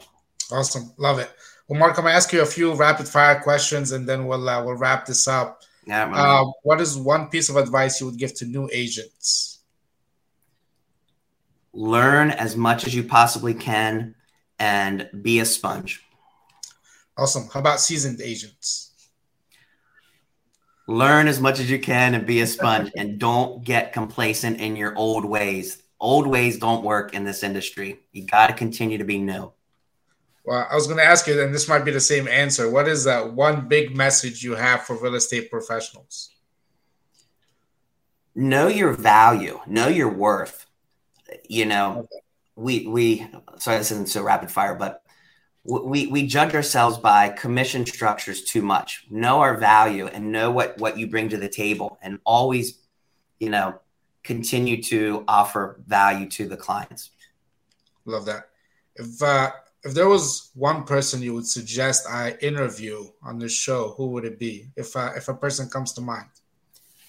awesome, 0.53 0.92
love 0.99 1.18
it. 1.18 1.31
Well, 1.68 1.81
Mark, 1.81 1.97
I'm 1.97 2.05
gonna 2.05 2.14
ask 2.14 2.35
you 2.35 2.42
a 2.42 2.47
few 2.47 2.75
rapid 2.75 3.09
fire 3.09 3.40
questions, 3.40 3.92
and 3.92 4.07
then 4.07 4.27
we'll 4.27 4.47
uh, 4.47 4.62
we'll 4.62 4.77
wrap 4.77 5.07
this 5.07 5.27
up. 5.27 5.62
Yeah. 5.87 6.12
Uh, 6.14 6.45
what 6.64 6.83
is 6.83 6.99
one 6.99 7.31
piece 7.31 7.49
of 7.49 7.57
advice 7.57 7.99
you 7.99 8.05
would 8.09 8.18
give 8.18 8.35
to 8.35 8.45
new 8.45 8.68
agents? 8.71 9.52
Learn 11.75 12.31
as 12.31 12.57
much 12.57 12.87
as 12.87 12.95
you 12.95 13.03
possibly 13.03 13.55
can, 13.55 14.15
and 14.59 15.09
be 15.23 15.41
a 15.41 15.45
sponge. 15.45 16.05
Awesome. 17.17 17.49
How 17.53 17.61
about 17.61 17.81
seasoned 17.81 18.21
agents? 18.21 18.91
Learn 20.87 21.29
as 21.29 21.41
much 21.41 21.61
as 21.61 21.71
you 21.71 21.79
can 21.79 22.15
and 22.15 22.27
be 22.27 22.41
a 22.41 22.47
sponge, 22.47 22.91
and 22.97 23.19
don't 23.19 23.65
get 23.65 23.93
complacent 23.93 24.61
in 24.61 24.77
your 24.77 24.97
old 24.97 25.25
ways. 25.25 25.83
Old 26.01 26.27
ways 26.27 26.59
don't 26.59 26.85
work 26.85 27.15
in 27.15 27.25
this 27.25 27.43
industry. 27.43 28.01
You 28.13 28.27
got 28.27 28.49
to 28.49 28.55
continue 28.55 28.99
to 28.99 29.05
be 29.05 29.19
new. 29.19 29.53
Well, 30.45 30.67
I 30.69 30.75
was 30.75 30.87
going 30.89 30.99
to 30.99 31.05
ask 31.05 31.27
you, 31.29 31.41
and 31.41 31.55
this 31.55 31.69
might 31.69 31.85
be 31.85 31.93
the 31.93 32.01
same 32.01 32.27
answer. 32.27 32.69
What 32.69 32.89
is 32.89 33.05
that 33.05 33.33
one 33.33 33.69
big 33.69 33.97
message 33.97 34.43
you 34.43 34.57
have 34.57 34.83
for 34.83 35.01
real 35.01 35.15
estate 35.15 35.51
professionals? 35.51 36.31
Know 38.35 38.67
your 38.67 38.93
value, 38.93 39.61
know 39.67 39.87
your 39.87 40.13
worth. 40.13 40.67
You 41.49 41.66
know, 41.66 42.01
okay. 42.01 42.23
we 42.57 42.87
we 42.87 43.27
sorry 43.59 43.79
this 43.79 43.90
isn't 43.90 44.09
so 44.09 44.23
rapid 44.23 44.51
fire, 44.51 44.75
but 44.75 45.03
we 45.64 46.07
we 46.07 46.27
judge 46.27 46.55
ourselves 46.55 46.99
by 46.99 47.29
commission 47.29 47.87
structures 47.87 48.42
too 48.42 48.62
much. 48.62 49.07
Know 49.11 49.40
our 49.40 49.57
value 49.57 50.07
and 50.07 50.33
know 50.33 50.51
what 50.51 50.79
what 50.79 50.99
you 50.99 51.07
bring 51.07 51.29
to 51.31 51.37
the 51.37 51.49
table, 51.49 51.99
and 52.03 52.18
always, 52.25 52.79
you 53.38 53.51
know, 53.51 53.81
continue 54.25 54.83
to 54.85 55.25
offer 55.29 55.81
value 55.87 56.29
to 56.31 56.49
the 56.49 56.57
clients. 56.57 57.11
Love 58.05 58.27
that. 58.27 58.49
If 58.97 59.23
uh, 59.23 59.53
if 59.85 59.95
there 59.95 60.09
was 60.09 60.51
one 60.55 60.85
person 60.85 61.23
you 61.23 61.35
would 61.35 61.47
suggest 61.47 62.09
I 62.09 62.37
interview 62.40 63.07
on 63.23 63.38
this 63.38 63.53
show, 63.53 63.95
who 63.97 64.09
would 64.09 64.25
it 64.25 64.38
be? 64.38 64.68
If 64.77 64.97
uh, 64.97 65.12
if 65.16 65.29
a 65.29 65.35
person 65.35 65.68
comes 65.68 65.92
to 65.95 66.01
mind, 66.01 66.29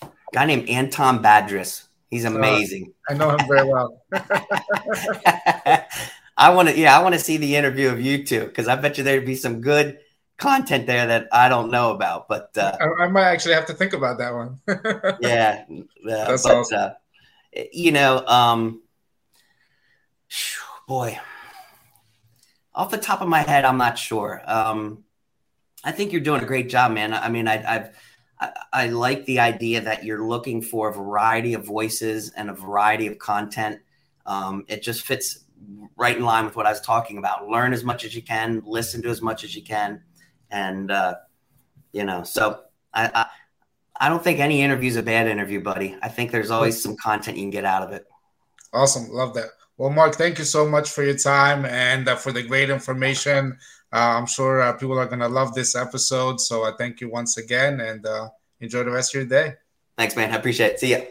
a 0.01 0.07
guy 0.33 0.45
named 0.45 0.69
Anton 0.69 1.23
Badros. 1.23 1.87
He's 2.13 2.25
amazing. 2.25 2.93
Uh, 3.09 3.13
I 3.13 3.17
know 3.17 3.31
him 3.31 3.39
very 3.47 3.67
well. 3.67 4.03
I 6.37 6.53
want 6.53 6.69
to, 6.69 6.77
yeah, 6.77 6.95
I 6.95 7.01
want 7.01 7.15
to 7.15 7.19
see 7.19 7.37
the 7.37 7.55
interview 7.55 7.89
of 7.89 7.99
you 7.99 8.23
two 8.23 8.45
because 8.45 8.67
I 8.67 8.75
bet 8.75 8.99
you 8.99 9.03
there'd 9.03 9.25
be 9.25 9.33
some 9.33 9.61
good 9.61 9.97
content 10.37 10.85
there 10.85 11.07
that 11.07 11.27
I 11.31 11.49
don't 11.49 11.71
know 11.71 11.89
about. 11.89 12.27
But 12.27 12.55
uh, 12.55 12.77
I, 12.79 13.05
I, 13.05 13.07
might 13.07 13.25
actually 13.25 13.55
have 13.55 13.65
to 13.65 13.73
think 13.73 13.93
about 13.93 14.19
that 14.19 14.33
one. 14.33 14.59
yeah, 15.21 15.65
uh, 15.69 15.81
that's 16.03 16.43
but, 16.43 16.55
awesome. 16.55 16.79
Uh, 16.79 17.61
you 17.71 17.91
know, 17.91 18.23
um, 18.27 18.83
boy, 20.87 21.19
off 22.75 22.91
the 22.91 22.97
top 22.97 23.21
of 23.21 23.27
my 23.27 23.41
head, 23.41 23.65
I'm 23.65 23.77
not 23.77 23.97
sure. 23.97 24.39
Um, 24.45 25.03
I 25.83 25.91
think 25.91 26.11
you're 26.11 26.21
doing 26.21 26.43
a 26.43 26.45
great 26.45 26.69
job, 26.69 26.91
man. 26.91 27.11
I 27.11 27.29
mean, 27.29 27.47
I, 27.47 27.75
I've 27.75 27.97
I, 28.71 28.87
like 28.87 29.25
the 29.25 29.39
idea 29.39 29.81
that 29.81 30.03
you're 30.03 30.25
looking 30.25 30.61
for 30.61 30.89
a 30.89 30.93
variety 30.93 31.53
of 31.53 31.65
voices 31.65 32.31
and 32.31 32.49
a 32.49 32.53
variety 32.53 33.07
of 33.07 33.17
content. 33.19 33.79
Um, 34.25 34.65
it 34.67 34.81
just 34.81 35.03
fits 35.03 35.45
right 35.95 36.17
in 36.17 36.23
line 36.23 36.45
with 36.45 36.55
what 36.55 36.65
I 36.65 36.71
was 36.71 36.81
talking 36.81 37.17
about. 37.17 37.47
Learn 37.47 37.73
as 37.73 37.83
much 37.83 38.03
as 38.05 38.15
you 38.15 38.21
can, 38.21 38.61
listen 38.65 39.01
to 39.03 39.09
as 39.09 39.21
much 39.21 39.43
as 39.43 39.55
you 39.55 39.63
can, 39.63 40.01
and 40.51 40.91
uh, 40.91 41.15
you 41.91 42.03
know. 42.03 42.23
So 42.23 42.61
I, 42.93 43.09
I 43.13 43.25
I 43.99 44.09
don't 44.09 44.23
think 44.23 44.39
any 44.39 44.61
interview 44.61 44.89
is 44.89 44.97
a 44.97 45.03
bad 45.03 45.27
interview, 45.27 45.61
buddy. 45.61 45.95
I 46.01 46.09
think 46.09 46.31
there's 46.31 46.51
always 46.51 46.81
some 46.81 46.95
content 46.97 47.37
you 47.37 47.43
can 47.43 47.51
get 47.51 47.65
out 47.65 47.83
of 47.83 47.91
it. 47.91 48.05
Awesome, 48.73 49.09
love 49.11 49.33
that. 49.35 49.49
Well, 49.77 49.89
Mark, 49.89 50.15
thank 50.15 50.39
you 50.39 50.45
so 50.45 50.67
much 50.67 50.89
for 50.89 51.03
your 51.03 51.17
time 51.17 51.65
and 51.65 52.07
uh, 52.07 52.15
for 52.15 52.31
the 52.31 52.43
great 52.43 52.69
information. 52.69 53.57
Uh, 53.93 54.17
I'm 54.17 54.25
sure 54.25 54.61
uh, 54.61 54.73
people 54.73 54.97
are 54.97 55.05
going 55.05 55.19
to 55.19 55.27
love 55.27 55.53
this 55.53 55.75
episode. 55.75 56.41
So 56.41 56.63
I 56.63 56.71
thank 56.77 56.99
you 56.99 57.09
once 57.09 57.37
again 57.37 57.79
and 57.79 58.03
uh, 58.05 58.29
enjoy 58.59 58.83
the 58.83 58.91
rest 58.91 59.13
of 59.13 59.21
your 59.21 59.29
day. 59.29 59.53
Thanks, 59.95 60.15
man. 60.15 60.31
I 60.31 60.37
appreciate 60.37 60.71
it. 60.73 60.79
See 60.79 60.91
ya. 60.91 61.01